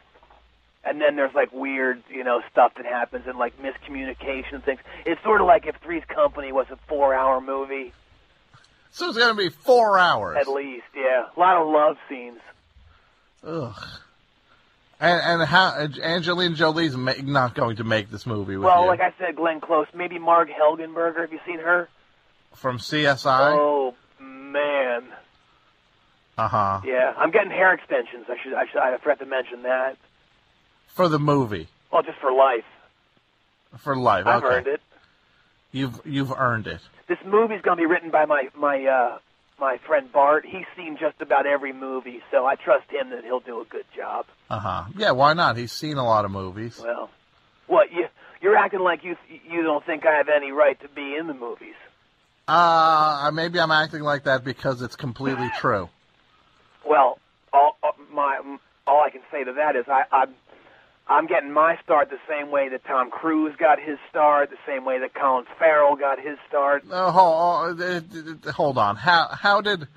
And 0.82 0.98
then 1.00 1.14
there's 1.16 1.34
like 1.34 1.52
weird, 1.52 2.02
you 2.08 2.24
know, 2.24 2.40
stuff 2.50 2.72
that 2.76 2.86
happens 2.86 3.26
and 3.26 3.38
like 3.38 3.52
miscommunication 3.60 4.64
things. 4.64 4.80
It's 5.04 5.22
sort 5.22 5.40
of 5.42 5.46
like 5.46 5.66
if 5.66 5.76
Three's 5.76 6.04
Company 6.08 6.52
was 6.52 6.66
a 6.70 6.76
four-hour 6.88 7.40
movie, 7.42 7.92
So 8.92 9.08
it's 9.10 9.18
gonna 9.18 9.34
be 9.34 9.50
four 9.50 9.98
hours. 9.98 10.38
at 10.40 10.48
least. 10.48 10.86
Yeah, 10.96 11.26
a 11.36 11.38
lot 11.38 11.58
of 11.60 11.68
love 11.68 11.96
scenes. 12.08 12.40
Ugh. 13.46 13.74
And 15.02 15.20
and 15.42 15.48
how 15.48 15.86
Angelina 16.02 16.54
Jolie's 16.54 16.96
not 16.96 17.54
going 17.54 17.76
to 17.76 17.84
make 17.84 18.10
this 18.10 18.26
movie 18.26 18.56
Well, 18.56 18.82
you 18.82 18.88
like 18.88 19.00
I 19.00 19.12
said, 19.18 19.36
Glenn 19.36 19.60
Close, 19.60 19.86
maybe 19.94 20.18
Marg 20.18 20.48
Helgenberger. 20.48 21.20
Have 21.20 21.32
you 21.32 21.40
seen 21.46 21.58
her? 21.58 21.88
from 22.54 22.78
CSI. 22.78 23.56
Oh 23.58 23.94
man, 24.18 25.04
Uh 26.40 26.48
huh. 26.48 26.80
yeah. 26.84 27.12
I'm 27.16 27.30
getting 27.30 27.50
hair 27.50 27.72
extensions. 27.74 28.26
I 28.28 28.36
should, 28.42 28.54
I 28.54 28.66
should, 28.66 28.80
I 28.80 28.96
forgot 28.98 29.18
to 29.20 29.26
mention 29.26 29.62
that. 29.64 29.96
For 30.88 31.08
the 31.08 31.18
movie, 31.18 31.68
Well, 31.92 32.02
just 32.02 32.18
for 32.18 32.32
life. 32.32 32.64
for 33.78 33.96
life. 33.96 34.26
I've 34.26 34.42
okay. 34.44 34.54
earned 34.56 34.66
it. 34.66 34.80
You've 35.72 36.00
you've 36.04 36.32
earned 36.32 36.66
it. 36.66 36.80
This 37.08 37.18
movie's 37.24 37.62
going 37.62 37.76
to 37.76 37.80
be 37.80 37.86
written 37.86 38.10
by 38.10 38.24
my 38.24 38.48
my 38.56 38.84
uh, 38.86 39.18
my 39.60 39.78
friend 39.86 40.10
Bart. 40.12 40.44
He's 40.46 40.64
seen 40.76 40.96
just 40.98 41.20
about 41.20 41.46
every 41.46 41.72
movie, 41.72 42.20
so 42.30 42.44
I 42.46 42.56
trust 42.56 42.90
him 42.90 43.10
that 43.10 43.22
he'll 43.24 43.40
do 43.40 43.60
a 43.60 43.64
good 43.64 43.84
job. 43.96 44.26
Uh 44.48 44.58
huh. 44.58 44.84
Yeah. 44.96 45.12
Why 45.12 45.32
not? 45.34 45.56
He's 45.56 45.72
seen 45.72 45.96
a 45.96 46.04
lot 46.04 46.24
of 46.24 46.30
movies. 46.30 46.80
Well, 46.82 47.08
what 47.68 47.92
you 47.92 48.06
you're 48.42 48.56
acting 48.56 48.80
like 48.80 49.04
you 49.04 49.16
you 49.48 49.62
don't 49.62 49.84
think 49.86 50.04
I 50.06 50.16
have 50.16 50.28
any 50.28 50.50
right 50.52 50.80
to 50.80 50.88
be 50.88 51.14
in 51.16 51.26
the 51.28 51.34
movies? 51.34 51.74
Uh, 52.48 53.30
maybe 53.32 53.60
I'm 53.60 53.70
acting 53.70 54.00
like 54.02 54.24
that 54.24 54.42
because 54.42 54.82
it's 54.82 54.96
completely 54.96 55.48
true. 55.60 55.88
Well, 56.86 57.18
all 57.52 57.76
my 58.12 58.40
all 58.86 59.02
I 59.02 59.10
can 59.10 59.22
say 59.30 59.44
to 59.44 59.52
that 59.54 59.76
is 59.76 59.84
I 59.88 60.04
I'm 60.12 60.34
I'm 61.08 61.26
getting 61.26 61.52
my 61.52 61.76
start 61.82 62.08
the 62.08 62.20
same 62.28 62.50
way 62.50 62.68
that 62.68 62.84
Tom 62.84 63.10
Cruise 63.10 63.56
got 63.58 63.80
his 63.80 63.98
start, 64.08 64.50
the 64.50 64.56
same 64.64 64.84
way 64.84 65.00
that 65.00 65.12
Colin 65.12 65.44
Farrell 65.58 65.96
got 65.96 66.20
his 66.20 66.38
start. 66.48 66.84
Uh, 66.88 67.10
hold, 67.10 67.80
uh, 67.80 67.84
uh, 67.84 68.52
hold 68.52 68.78
on. 68.78 68.96
How 68.96 69.28
how 69.28 69.60
did 69.60 69.88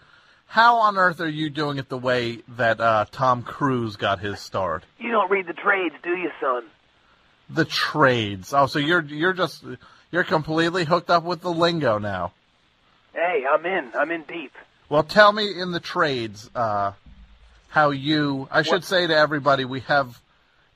how 0.48 0.78
on 0.78 0.98
earth 0.98 1.22
are 1.22 1.30
you 1.30 1.50
doing 1.50 1.78
it 1.78 1.90
the 1.90 1.98
way 1.98 2.40
that 2.58 2.80
uh, 2.80 3.06
Tom 3.12 3.44
Cruise 3.44 3.96
got 3.96 4.20
his 4.20 4.40
start? 4.40 4.84
You 5.00 5.12
don't 5.12 5.30
read 5.30 5.48
the 5.48 5.54
trades, 5.54 5.96
do 6.04 6.12
you, 6.12 6.32
son? 6.42 6.64
The 7.50 7.66
trades. 7.66 8.54
Oh, 8.54 8.66
so 8.66 8.80
you're 8.80 9.04
you're 9.04 9.34
just 9.34 9.64
you're 10.12 10.24
completely 10.24 10.84
hooked 10.84 11.10
up 11.10 11.24
with 11.24 11.42
the 11.42 11.52
lingo 11.52 12.00
now. 12.00 12.34
Hey, 13.14 13.44
I'm 13.52 13.66
in. 13.66 13.92
I'm 13.96 14.10
in 14.10 14.24
deep. 14.24 14.54
Well, 14.94 15.02
tell 15.02 15.32
me 15.32 15.60
in 15.60 15.72
the 15.72 15.80
trades 15.80 16.52
uh, 16.54 16.92
how 17.70 17.90
you. 17.90 18.48
I 18.52 18.62
should 18.62 18.72
What- 18.74 18.84
say 18.84 19.08
to 19.08 19.16
everybody, 19.18 19.66
we 19.66 19.80
have 19.80 20.22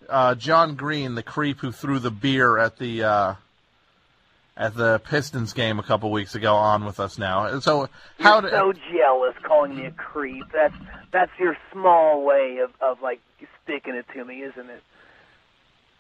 uh, 0.09 0.33
John 0.33 0.73
Green, 0.73 1.13
the 1.13 1.21
creep 1.21 1.59
who 1.59 1.71
threw 1.71 1.99
the 1.99 2.09
beer 2.09 2.57
at 2.57 2.77
the 2.79 3.03
uh, 3.03 3.35
at 4.57 4.73
the 4.73 4.97
Pistons 5.07 5.53
game 5.53 5.77
a 5.77 5.83
couple 5.83 6.09
weeks 6.09 6.33
ago, 6.33 6.55
on 6.55 6.83
with 6.83 6.99
us 6.99 7.19
now. 7.19 7.45
And 7.45 7.61
So 7.61 7.89
how 8.19 8.41
You're 8.41 8.49
do 8.49 8.57
so 8.57 8.73
jealous 8.91 9.35
calling 9.43 9.77
me 9.77 9.85
a 9.85 9.91
creep. 9.91 10.45
That's 10.51 10.73
that's 11.11 11.31
your 11.37 11.55
small 11.71 12.25
way 12.25 12.57
of 12.63 12.71
of 12.81 13.03
like 13.03 13.19
sticking 13.63 13.93
it 13.93 14.07
to 14.15 14.25
me, 14.25 14.41
isn't 14.41 14.67
it? 14.67 14.81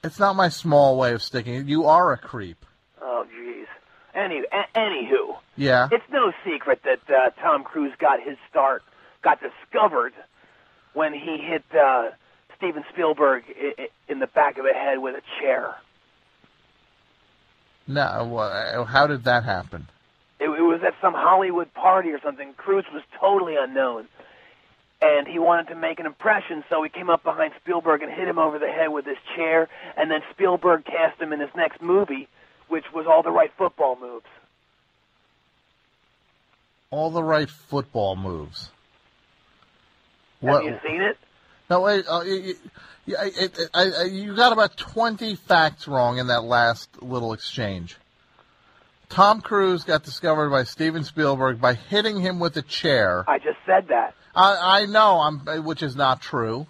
it's 0.03 0.17
not 0.17 0.35
my 0.35 0.49
small 0.49 0.97
way 0.97 1.13
of 1.13 1.21
sticking 1.21 1.53
it. 1.53 1.65
You 1.67 1.85
are 1.85 2.13
a 2.13 2.17
creep. 2.17 2.65
Oh, 2.99 3.25
jeez. 3.31 3.56
Any 4.17 4.41
a- 4.51 4.77
anywho, 4.79 5.37
Yeah. 5.57 5.89
it's 5.91 6.03
no 6.11 6.33
secret 6.43 6.81
that 6.83 7.01
uh, 7.07 7.29
Tom 7.39 7.63
Cruise 7.63 7.93
got 7.99 8.19
his 8.19 8.35
start, 8.49 8.81
got 9.21 9.39
discovered 9.39 10.13
when 10.93 11.13
he 11.13 11.37
hit 11.37 11.63
uh, 11.79 12.09
Steven 12.57 12.83
Spielberg 12.91 13.43
i- 13.49 13.75
i- 13.83 13.89
in 14.07 14.17
the 14.17 14.25
back 14.27 14.57
of 14.57 14.65
the 14.65 14.73
head 14.73 14.97
with 14.97 15.15
a 15.15 15.21
chair. 15.39 15.75
No. 17.87 18.25
wha- 18.25 18.83
How 18.85 19.05
did 19.07 19.23
that 19.25 19.43
happen? 19.43 19.87
It, 20.39 20.49
it 20.49 20.61
was 20.61 20.81
at 20.85 20.95
some 21.01 21.13
Hollywood 21.13 21.71
party 21.73 22.09
or 22.09 22.19
something. 22.21 22.53
Cruise 22.53 22.85
was 22.91 23.03
totally 23.19 23.55
unknown. 23.59 24.07
And 24.99 25.27
he 25.27 25.37
wanted 25.37 25.67
to 25.67 25.75
make 25.75 25.99
an 25.99 26.07
impression, 26.07 26.63
so 26.71 26.81
he 26.81 26.89
came 26.89 27.07
up 27.11 27.23
behind 27.23 27.53
Spielberg 27.61 28.01
and 28.01 28.11
hit 28.11 28.27
him 28.27 28.39
over 28.39 28.57
the 28.57 28.67
head 28.71 28.87
with 28.87 29.05
his 29.05 29.17
chair. 29.35 29.69
And 29.95 30.09
then 30.09 30.21
Spielberg 30.31 30.85
cast 30.85 31.21
him 31.21 31.31
in 31.33 31.39
his 31.39 31.51
next 31.55 31.83
movie, 31.83 32.27
which 32.69 32.85
was 32.93 33.05
All 33.07 33.23
the 33.23 33.31
Right 33.31 33.51
Football 33.57 33.97
Moves. 33.99 34.25
All 36.89 37.11
the 37.11 37.23
right 37.23 37.49
football 37.49 38.15
moves. 38.15 38.69
Have 40.41 40.63
you 40.63 40.77
seen 40.87 41.01
it? 41.01 41.17
No, 41.69 41.81
wait. 41.81 42.05
Uh, 42.07 42.21
you, 42.21 42.55
you, 43.05 43.17
I- 43.17 43.25
it, 43.25 43.59
it, 43.59 43.69
I, 43.73 43.89
I, 43.89 44.03
you 44.05 44.35
got 44.35 44.53
about 44.53 44.77
20 44.77 45.35
facts 45.35 45.87
wrong 45.87 46.17
in 46.17 46.27
that 46.27 46.43
last 46.43 47.01
little 47.01 47.33
exchange. 47.33 47.97
Tom 49.09 49.41
Cruise 49.41 49.83
got 49.83 50.03
discovered 50.03 50.49
by 50.49 50.63
Steven 50.63 51.03
Spielberg 51.03 51.59
by 51.59 51.73
hitting 51.73 52.19
him 52.21 52.39
with 52.39 52.55
a 52.57 52.61
chair. 52.61 53.25
I 53.27 53.39
just 53.39 53.57
said 53.65 53.87
that. 53.89 54.13
I, 54.35 54.81
I 54.81 54.85
know, 54.85 55.19
I'm, 55.19 55.63
which 55.63 55.81
is 55.83 55.95
not 55.95 56.21
true. 56.21 56.67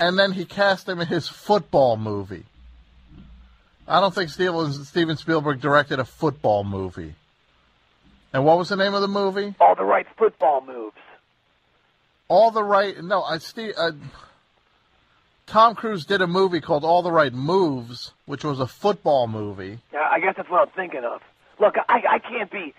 And 0.00 0.18
then 0.18 0.32
he 0.32 0.44
cast 0.44 0.88
him 0.88 1.00
in 1.00 1.06
his 1.06 1.28
football 1.28 1.96
movie. 1.96 2.44
I 3.86 4.00
don't 4.00 4.14
think 4.14 4.30
Steven, 4.30 4.72
Steven 4.72 5.16
Spielberg 5.16 5.60
directed 5.60 5.98
a 5.98 6.04
football 6.04 6.64
movie. 6.64 7.14
And 8.32 8.44
what 8.44 8.58
was 8.58 8.68
the 8.68 8.76
name 8.76 8.94
of 8.94 9.02
the 9.02 9.08
movie? 9.08 9.54
All 9.60 9.74
the 9.74 9.84
Right 9.84 10.06
Football 10.16 10.64
Moves. 10.66 10.96
All 12.28 12.50
the 12.50 12.64
right. 12.64 12.96
No, 13.02 13.22
I 13.22 13.38
Steve. 13.38 13.74
Uh, 13.76 13.92
Tom 15.46 15.74
Cruise 15.74 16.06
did 16.06 16.20
a 16.20 16.26
movie 16.26 16.60
called 16.60 16.84
All 16.84 17.02
the 17.02 17.12
Right 17.12 17.32
Moves, 17.32 18.12
which 18.26 18.42
was 18.44 18.58
a 18.58 18.66
football 18.66 19.28
movie. 19.28 19.78
Yeah, 19.92 20.08
I 20.10 20.18
guess 20.18 20.34
that's 20.36 20.50
what 20.50 20.62
I'm 20.62 20.74
thinking 20.74 21.04
of. 21.04 21.20
Look, 21.60 21.76
I 21.88 22.02
I 22.08 22.18
can't 22.18 22.50
be 22.50 22.74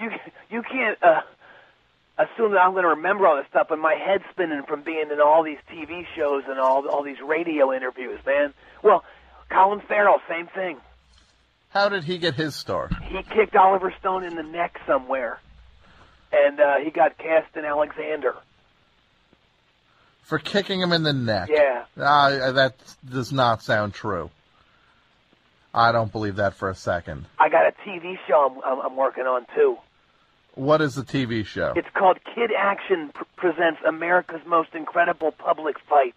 you 0.00 0.10
you 0.50 0.62
can't 0.62 1.02
uh 1.02 1.22
assume 2.18 2.52
that 2.52 2.62
I'm 2.62 2.72
going 2.72 2.84
to 2.84 2.90
remember 2.90 3.26
all 3.26 3.36
this 3.36 3.46
stuff, 3.50 3.66
but 3.68 3.78
my 3.78 3.94
head's 3.94 4.24
spinning 4.30 4.62
from 4.66 4.82
being 4.82 5.10
in 5.12 5.20
all 5.20 5.42
these 5.42 5.58
TV 5.70 6.06
shows 6.16 6.44
and 6.48 6.58
all 6.58 6.88
all 6.88 7.02
these 7.02 7.20
radio 7.20 7.72
interviews, 7.74 8.20
man. 8.24 8.54
Well, 8.82 9.04
Colin 9.50 9.80
Farrell, 9.80 10.20
same 10.28 10.48
thing. 10.48 10.78
How 11.70 11.88
did 11.88 12.04
he 12.04 12.18
get 12.18 12.34
his 12.34 12.54
start? 12.54 12.92
He 13.04 13.22
kicked 13.22 13.54
Oliver 13.54 13.92
Stone 14.00 14.24
in 14.24 14.34
the 14.34 14.42
neck 14.42 14.78
somewhere, 14.86 15.38
and 16.32 16.58
uh, 16.58 16.76
he 16.82 16.90
got 16.90 17.18
cast 17.18 17.54
in 17.56 17.64
Alexander. 17.64 18.34
For 20.22 20.38
kicking 20.38 20.80
him 20.80 20.92
in 20.92 21.02
the 21.02 21.12
neck. 21.12 21.48
Yeah. 21.52 21.84
Uh, 21.96 22.52
that 22.52 22.74
does 23.08 23.32
not 23.32 23.62
sound 23.62 23.94
true. 23.94 24.30
I 25.72 25.92
don't 25.92 26.10
believe 26.10 26.36
that 26.36 26.54
for 26.54 26.70
a 26.70 26.74
second. 26.74 27.26
I 27.38 27.48
got 27.50 27.66
a 27.66 27.72
TV 27.86 28.16
show 28.26 28.50
I'm, 28.50 28.78
I'm, 28.78 28.86
I'm 28.86 28.96
working 28.96 29.24
on 29.24 29.46
too. 29.54 29.76
What 30.54 30.80
is 30.80 30.94
the 30.94 31.02
TV 31.02 31.44
show? 31.44 31.74
It's 31.76 31.88
called 31.92 32.18
Kid 32.34 32.50
Action 32.58 33.10
pr- 33.12 33.24
presents 33.36 33.80
America's 33.86 34.40
most 34.46 34.70
incredible 34.74 35.30
public 35.32 35.76
fights. 35.86 36.16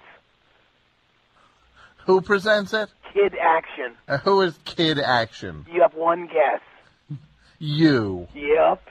Who 2.09 2.21
presents 2.21 2.73
it? 2.73 2.89
Kid 3.13 3.35
Action. 3.39 3.93
Uh, 4.07 4.17
who 4.17 4.41
is 4.41 4.57
Kid 4.65 4.97
Action? 4.97 5.67
You 5.71 5.83
have 5.83 5.93
one 5.93 6.25
guess. 6.25 7.19
You. 7.59 8.27
Yep. 8.33 8.81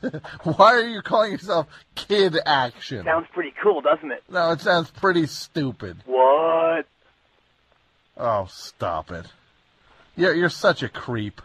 Why 0.56 0.72
are 0.72 0.88
you 0.88 1.02
calling 1.02 1.32
yourself 1.32 1.66
Kid 1.94 2.38
Action? 2.46 3.04
Sounds 3.04 3.26
pretty 3.34 3.52
cool, 3.62 3.82
doesn't 3.82 4.10
it? 4.10 4.22
No, 4.30 4.52
it 4.52 4.62
sounds 4.62 4.90
pretty 4.90 5.26
stupid. 5.26 5.98
What? 6.06 6.86
Oh, 8.16 8.46
stop 8.50 9.10
it. 9.10 9.26
You're, 10.16 10.32
you're 10.32 10.48
such 10.48 10.82
a 10.82 10.88
creep. 10.88 11.42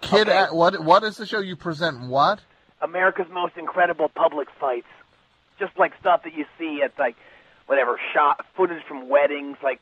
Kid, 0.00 0.28
Okay. 0.28 0.46
A- 0.50 0.52
what 0.52 0.82
what 0.82 1.04
is 1.04 1.18
the 1.18 1.24
show 1.26 1.38
you 1.38 1.54
present? 1.54 2.08
What? 2.08 2.40
America's 2.80 3.28
most 3.30 3.56
incredible 3.56 4.08
public 4.08 4.48
fights. 4.58 4.88
Just 5.60 5.78
like 5.78 5.92
stuff 6.00 6.24
that 6.24 6.34
you 6.34 6.46
see 6.58 6.80
at 6.84 6.98
like 6.98 7.14
whatever 7.66 7.98
shot 8.14 8.44
footage 8.56 8.82
from 8.88 9.08
weddings, 9.08 9.56
like 9.62 9.80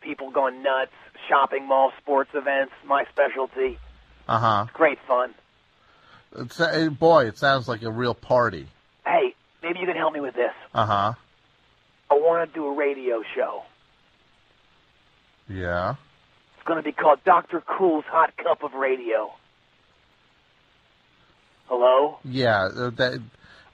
people 0.00 0.30
going 0.30 0.62
nuts, 0.62 0.92
shopping 1.28 1.66
mall, 1.66 1.92
sports 2.02 2.30
events. 2.34 2.72
My 2.86 3.04
specialty. 3.12 3.78
Uh 4.28 4.38
huh. 4.38 4.66
Great 4.72 4.98
fun. 5.06 5.34
It's, 6.36 6.58
uh, 6.58 6.88
boy, 6.90 7.26
it 7.26 7.38
sounds 7.38 7.68
like 7.68 7.82
a 7.82 7.90
real 7.92 8.14
party. 8.14 8.66
Hey, 9.06 9.34
maybe 9.62 9.78
you 9.80 9.86
can 9.86 9.96
help 9.96 10.12
me 10.14 10.20
with 10.20 10.34
this. 10.34 10.52
Uh 10.74 10.86
huh. 10.86 11.12
I 12.10 12.14
want 12.14 12.48
to 12.50 12.54
do 12.54 12.66
a 12.66 12.74
radio 12.76 13.22
show. 13.36 13.62
Yeah. 15.48 15.94
It's 16.56 16.66
going 16.66 16.78
to 16.78 16.82
be 16.82 16.92
called 16.92 17.20
Dr. 17.24 17.60
Cool's 17.60 18.04
Hot 18.08 18.34
Cup 18.36 18.62
of 18.62 18.72
Radio. 18.74 19.32
Hello? 21.66 22.18
Yeah. 22.24 22.64
uh, 22.64 22.90
That 22.90 23.20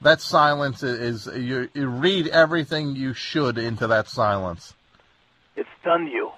that 0.03 0.21
silence 0.21 0.83
is, 0.83 1.27
is 1.27 1.37
you, 1.37 1.69
you 1.75 1.87
read 1.87 2.29
everything 2.29 2.97
you 2.97 3.13
should 3.15 3.59
into 3.59 3.87
that 3.87 4.09
silence. 4.09 4.75
It 5.57 5.67
stunned 5.81 6.09
you. 6.09 6.31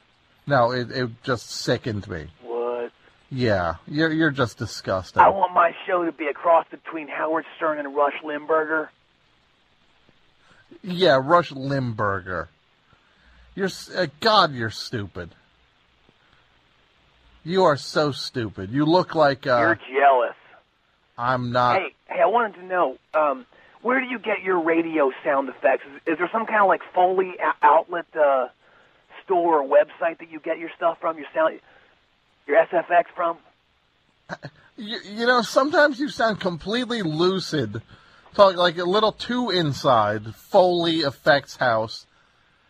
No, 0.46 0.72
it 0.72 0.90
it 0.90 1.10
just 1.22 1.50
sickened 1.50 2.08
me. 2.08 2.26
What? 2.42 2.90
Yeah, 3.30 3.76
you're 3.86 4.12
you're 4.12 4.30
just 4.30 4.58
disgusting. 4.58 5.22
I 5.22 5.28
want 5.28 5.52
my 5.54 5.72
show 5.86 6.04
to 6.04 6.12
be 6.12 6.26
a 6.26 6.34
cross 6.34 6.66
between 6.70 7.06
Howard 7.08 7.44
Stern 7.56 7.78
and 7.78 7.94
Rush 7.94 8.20
Limburger. 8.24 8.90
Yeah, 10.82 11.20
Rush 11.22 11.52
Limburger. 11.52 12.48
You're 13.54 13.70
uh, 13.96 14.06
God. 14.20 14.52
You're 14.52 14.70
stupid. 14.70 15.34
You 17.44 17.64
are 17.64 17.76
so 17.76 18.12
stupid. 18.12 18.70
You 18.70 18.84
look 18.84 19.14
like 19.14 19.46
uh, 19.46 19.58
You're 19.58 20.00
jealous. 20.00 20.36
I'm 21.22 21.52
not. 21.52 21.80
hey, 21.80 21.94
hey, 22.08 22.20
I 22.20 22.26
wanted 22.26 22.54
to 22.56 22.64
know, 22.64 22.96
um, 23.14 23.46
where 23.80 24.00
do 24.00 24.06
you 24.06 24.18
get 24.18 24.42
your 24.42 24.60
radio 24.60 25.12
sound 25.24 25.48
effects? 25.48 25.84
Is, 25.86 26.14
is 26.14 26.18
there 26.18 26.28
some 26.32 26.46
kind 26.46 26.60
of 26.60 26.68
like 26.68 26.80
Foley 26.94 27.34
outlet 27.62 28.06
uh, 28.14 28.48
store 29.24 29.62
or 29.62 29.68
website 29.68 30.18
that 30.18 30.30
you 30.30 30.40
get 30.40 30.58
your 30.58 30.70
stuff 30.76 30.98
from? 31.00 31.16
Your 31.18 31.26
sound, 31.34 31.60
your 32.46 32.64
SFX 32.66 33.04
from? 33.14 33.38
You, 34.74 34.98
you 35.04 35.26
know, 35.26 35.42
sometimes 35.42 36.00
you 36.00 36.08
sound 36.08 36.40
completely 36.40 37.02
lucid, 37.02 37.82
talk 38.34 38.56
like 38.56 38.78
a 38.78 38.84
little 38.84 39.12
too 39.12 39.50
inside 39.50 40.34
Foley 40.34 41.00
Effects 41.00 41.56
House, 41.56 42.06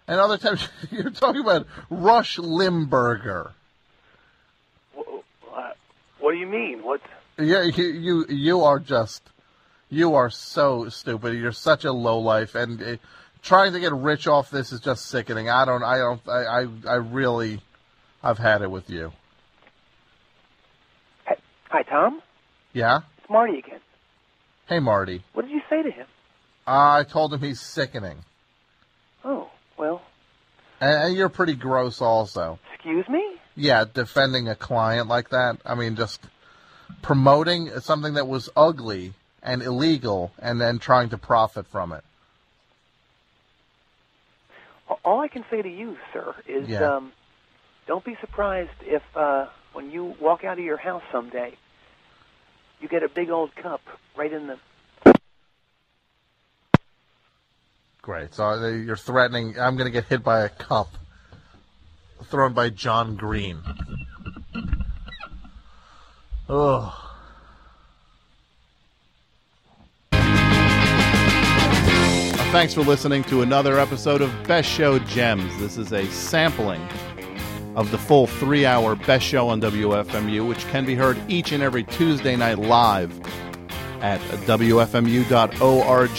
and 0.09 0.19
other 0.19 0.37
times 0.37 0.69
you're 0.91 1.11
talking 1.11 1.41
about 1.41 1.67
Rush 1.89 2.41
Limburger. 2.41 3.53
Uh, 4.99 5.71
What 6.19 6.33
do 6.33 6.39
you 6.39 6.47
mean? 6.47 6.83
What? 6.83 7.01
Yeah, 7.45 7.63
you, 7.63 7.85
you 7.85 8.27
you 8.29 8.61
are 8.63 8.79
just 8.79 9.23
you 9.89 10.15
are 10.15 10.31
so 10.31 10.89
stupid. 10.89 11.37
You're 11.37 11.53
such 11.53 11.85
a 11.85 11.93
low 11.93 12.19
life, 12.19 12.55
and 12.55 12.83
uh, 12.83 12.97
trying 13.43 13.73
to 13.73 13.81
get 13.81 13.93
rich 13.93 14.27
off 14.27 14.51
this 14.51 14.73
is 14.73 14.81
just 14.81 15.07
sickening. 15.07 15.51
I 15.51 15.65
don't, 15.65 15.83
I 15.83 15.99
don't, 15.99 16.21
I, 16.29 16.63
I, 16.63 16.67
I 16.89 16.95
really, 16.95 17.61
I've 18.23 18.39
had 18.39 18.63
it 18.63 18.71
with 18.71 18.89
you. 18.89 19.13
Hey, 21.27 21.37
hi, 21.69 21.83
Tom. 21.83 22.23
Yeah. 22.73 23.01
It's 23.19 23.29
Marty 23.29 23.59
again. 23.59 23.81
Hey, 24.67 24.79
Marty. 24.79 25.23
What 25.35 25.43
did 25.43 25.51
you 25.51 25.61
say 25.69 25.83
to 25.83 25.91
him? 25.91 26.07
I 26.67 27.05
told 27.05 27.35
him 27.35 27.41
he's 27.41 27.61
sickening. 27.61 28.25
Oh, 29.25 29.51
well, 29.79 30.03
And, 30.81 31.09
and 31.09 31.17
you're 31.17 31.29
pretty 31.29 31.55
gross, 31.55 32.01
also. 32.01 32.59
Excuse 32.75 33.09
me? 33.09 33.23
Yeah, 33.57 33.85
defending 33.93 34.49
a 34.49 34.55
client 34.55 35.09
like 35.09 35.31
that. 35.31 35.59
I 35.67 35.75
mean, 35.75 35.97
just 35.97 36.21
promoting 37.01 37.71
something 37.81 38.15
that 38.15 38.29
was 38.29 38.51
ugly 38.57 39.15
and 39.43 39.63
illegal, 39.63 40.33
and 40.39 40.61
then 40.61 40.79
trying 40.79 41.09
to 41.09 41.19
profit 41.19 41.67
from 41.67 41.93
it. 41.93 42.05
All 45.05 45.21
I 45.21 45.29
can 45.29 45.45
say 45.51 45.63
to 45.63 45.69
you, 45.69 45.97
sir, 46.13 46.35
is 46.47 46.69
Yeah. 46.69 46.97
um, 46.97 47.13
don't 47.87 48.05
be 48.05 48.17
surprised 48.21 48.71
if 48.83 49.03
uh, 49.17 49.47
when 49.73 49.91
you 49.91 50.15
walk 50.21 50.45
out 50.45 50.59
of 50.59 50.65
your 50.65 50.77
house 50.77 51.03
someday, 51.11 51.57
you 52.81 52.89
get 52.89 53.03
a 53.03 53.09
big 53.09 53.31
old 53.31 53.55
cup 53.57 53.81
right 54.17 54.33
in 54.33 54.47
the. 54.47 54.59
Great. 58.03 58.35
So 58.35 58.45
uh, 58.45 58.69
you're 58.69 58.97
threatening. 58.97 59.59
I'm 59.59 59.77
going 59.77 59.87
to 59.87 59.93
get 59.93 60.05
hit 60.05 60.23
by 60.23 60.41
a 60.43 60.49
cup 60.49 60.89
thrown 62.25 62.53
by 62.53 62.69
John 62.71 63.17
Green. 63.17 63.59
Ugh. 66.53 66.93
Thanks 72.53 72.75
for 72.75 72.83
listening 72.83 73.25
to 73.25 73.41
another 73.41 73.79
episode 73.79 74.21
of 74.21 74.31
Best 74.47 74.69
Show 74.69 74.99
Gems. 74.99 75.51
This 75.59 75.79
is 75.79 75.95
a 75.95 76.05
sampling 76.09 76.87
of 77.75 77.91
the 77.91 77.97
full 77.97 78.27
three 78.27 78.67
hour 78.67 78.95
Best 78.95 79.25
Show 79.25 79.49
on 79.49 79.63
WFMU, 79.63 80.47
which 80.47 80.67
can 80.67 80.85
be 80.85 80.95
heard 80.95 81.19
each 81.27 81.53
and 81.53 81.63
every 81.63 81.85
Tuesday 81.85 82.37
night 82.37 82.59
live 82.59 83.19
at 84.03 84.21
WFMU.org. 84.21 86.11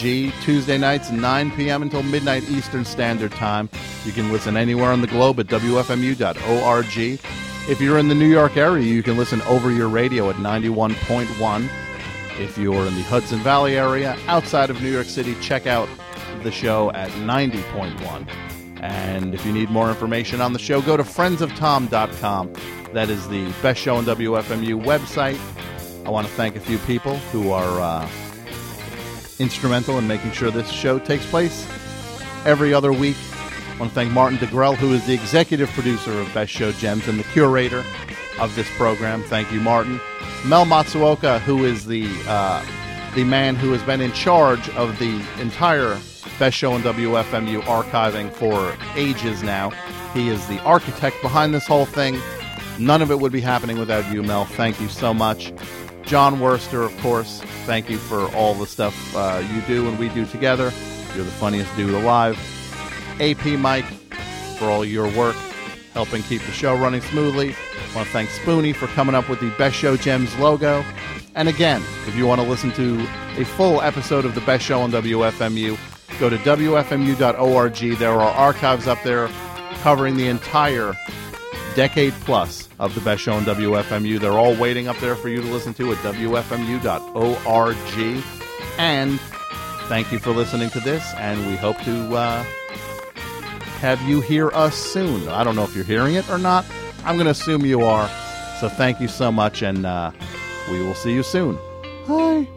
Tuesday 0.42 0.78
nights, 0.80 1.12
9 1.12 1.52
p.m. 1.52 1.84
until 1.84 2.02
midnight 2.02 2.50
Eastern 2.50 2.86
Standard 2.86 3.34
Time. 3.34 3.70
You 4.04 4.12
can 4.12 4.32
listen 4.32 4.58
anywhere 4.58 4.92
on 4.92 5.02
the 5.02 5.08
globe 5.08 5.40
at 5.40 5.46
WFMU.org. 5.46 7.20
If 7.66 7.80
you're 7.80 7.98
in 7.98 8.10
the 8.10 8.16
New 8.16 8.30
York 8.30 8.58
area, 8.58 8.84
you 8.84 9.02
can 9.02 9.16
listen 9.16 9.42
over 9.44 9.72
your 9.72 9.88
radio 9.88 10.30
at 10.30 10.36
91.1. 10.36 11.70
If 12.38 12.58
you're 12.58 12.86
in 12.86 12.94
the 12.94 13.04
Hudson 13.04 13.40
Valley 13.40 13.78
area, 13.78 14.18
outside 14.28 14.70
of 14.70 14.82
New 14.82 14.92
York 14.92 15.08
City, 15.08 15.34
check 15.40 15.66
out 15.66 15.88
the 16.44 16.52
show 16.52 16.92
at 16.92 17.10
90.1. 17.12 18.28
And 18.82 19.34
if 19.34 19.46
you 19.46 19.54
need 19.54 19.70
more 19.70 19.88
information 19.88 20.42
on 20.42 20.52
the 20.52 20.60
show, 20.60 20.82
go 20.82 20.98
to 20.98 21.04
friendsoftom.com. 21.04 22.54
That 22.92 23.10
is 23.10 23.30
the 23.30 23.50
best 23.62 23.80
show 23.80 23.96
on 23.96 24.04
WFMU 24.04 24.84
website. 24.84 25.40
I 26.06 26.10
want 26.10 26.28
to 26.28 26.34
thank 26.34 26.58
a 26.58 26.60
few 26.60 26.78
people 26.80 27.16
who 27.32 27.52
are 27.52 27.80
uh, 27.80 28.10
instrumental 29.40 29.98
in 30.00 30.06
making 30.06 30.34
sure 30.34 30.52
this 30.52 30.70
show 30.70 31.00
takes 31.00 31.26
place 31.28 31.66
every 32.46 32.74
other 32.74 32.92
week. 32.92 33.16
I 33.74 33.78
want 33.80 33.90
to 33.90 33.96
thank 33.96 34.12
Martin 34.12 34.38
DeGrell, 34.38 34.76
who 34.76 34.94
is 34.94 35.04
the 35.08 35.16
executive 35.16 35.68
producer 35.72 36.20
of 36.20 36.32
Best 36.32 36.52
Show 36.52 36.72
Gems 36.74 37.08
and 37.08 37.20
the 37.20 37.24
curator 37.24 37.84
of 38.40 38.54
this 38.56 38.70
program. 38.78 39.24
Thank 39.24 39.52
you, 39.52 39.60
Martin. 39.60 40.00
Mel 40.46 40.66
Matsuoka, 40.66 41.40
who 41.40 41.66
is 41.66 41.88
the 41.88 42.08
uh, 42.28 42.64
the 43.16 43.24
man 43.24 43.56
who 43.56 43.72
has 43.72 43.82
been 43.82 44.00
in 44.00 44.12
charge 44.12 44.70
of 44.72 45.00
the 45.00 45.26
entire 45.42 46.00
Best 46.38 46.56
Show 46.56 46.74
and 46.74 46.84
WFMU 46.84 47.62
archiving 47.64 48.32
for 48.32 48.76
ages 48.96 49.42
now. 49.42 49.72
He 50.14 50.30
is 50.30 50.48
the 50.48 50.60
architect 50.60 51.20
behind 51.24 51.56
this 51.56 51.66
whole 51.66 51.86
thing. 51.86 52.20
None 52.78 53.02
of 53.02 53.10
it 53.10 53.20
would 53.20 53.32
be 53.32 53.42
happening 53.42 53.80
without 53.80 54.12
you, 54.14 54.22
Mel. 54.22 54.46
Thank 54.46 54.80
you 54.82 54.88
so 54.88 55.16
much. 55.16 55.52
Jon 56.04 56.36
Wurster, 56.36 56.86
of 56.86 56.96
course, 57.00 57.42
thank 57.66 57.90
you 57.90 57.98
for 57.98 58.28
all 58.36 58.54
the 58.54 58.68
stuff 58.68 59.16
uh, 59.16 59.44
you 59.52 59.62
do 59.62 59.88
and 59.88 59.98
we 59.98 60.10
do 60.10 60.28
together. 60.28 60.72
You're 61.16 61.26
the 61.26 61.32
funniest 61.32 61.76
dude 61.76 61.96
alive. 61.96 62.38
AP 63.20 63.60
Mike 63.60 63.86
for 64.58 64.66
all 64.66 64.86
your 64.86 65.10
work 65.12 65.36
helping 65.94 66.24
keep 66.24 66.42
the 66.42 66.52
show 66.52 66.76
running 66.76 67.02
smoothly. 67.02 67.50
I 67.50 67.96
want 67.96 68.08
to 68.08 68.14
thank 68.14 68.30
Spoonie 68.30 68.76
for 68.76 68.88
coming 68.88 69.16
up 69.16 69.30
with 69.30 69.40
the 69.40 69.52
Best 69.52 69.76
Show 69.76 69.96
Gems 69.96 70.36
logo. 70.38 70.84
And 71.36 71.48
again, 71.48 71.82
if 72.08 72.16
you 72.16 72.26
want 72.26 72.42
to 72.42 72.48
listen 72.48 72.72
to 72.74 73.00
a 73.40 73.46
full 73.46 73.82
episode 73.82 74.26
of 74.26 74.36
the 74.36 74.42
Best 74.42 74.66
Show 74.66 74.82
on 74.82 74.92
WFMU, 74.92 75.78
go 76.20 76.30
to 76.30 76.38
WFMU.org. 76.38 77.98
There 77.98 78.12
are 78.12 78.32
archives 78.32 78.88
up 78.88 79.02
there 79.04 79.30
covering 79.82 80.18
the 80.18 80.28
entire 80.28 80.94
decade 81.76 82.14
plus 82.22 82.70
of 82.80 82.94
the 82.96 83.02
best 83.02 83.22
show 83.22 83.34
on 83.34 83.44
WFMU. 83.44 84.20
They're 84.20 84.32
all 84.34 84.56
waiting 84.56 84.88
up 84.88 84.98
there 84.98 85.16
for 85.16 85.30
you 85.30 85.42
to 85.42 85.48
listen 85.48 85.74
to 85.76 85.92
at 85.92 85.98
WFMU.org. 86.00 87.78
And 88.78 89.20
thank 89.88 90.12
you 90.12 90.20
for 90.20 90.32
listening 90.32 90.70
to 90.72 90.80
this, 90.80 91.04
and 91.16 91.48
we 91.48 91.56
hope 91.56 91.80
to 91.84 92.16
uh, 92.16 92.46
have 93.84 94.02
you 94.04 94.22
hear 94.22 94.50
us 94.52 94.78
soon. 94.78 95.28
I 95.28 95.44
don't 95.44 95.58
know 95.58 95.66
if 95.66 95.76
you're 95.76 95.84
hearing 95.84 96.16
it 96.16 96.30
or 96.30 96.38
not. 96.38 96.66
I'm 97.04 97.16
going 97.16 97.26
to 97.26 97.32
assume 97.32 97.66
you 97.66 97.84
are. 97.84 98.08
So 98.62 98.70
thank 98.70 99.02
you 99.02 99.10
so 99.10 99.30
much, 99.30 99.62
and 99.62 99.86
uh, 99.86 100.12
we 100.72 100.82
will 100.82 100.96
see 100.96 101.14
you 101.14 101.22
soon. 101.22 101.60
Bye. 102.08 102.48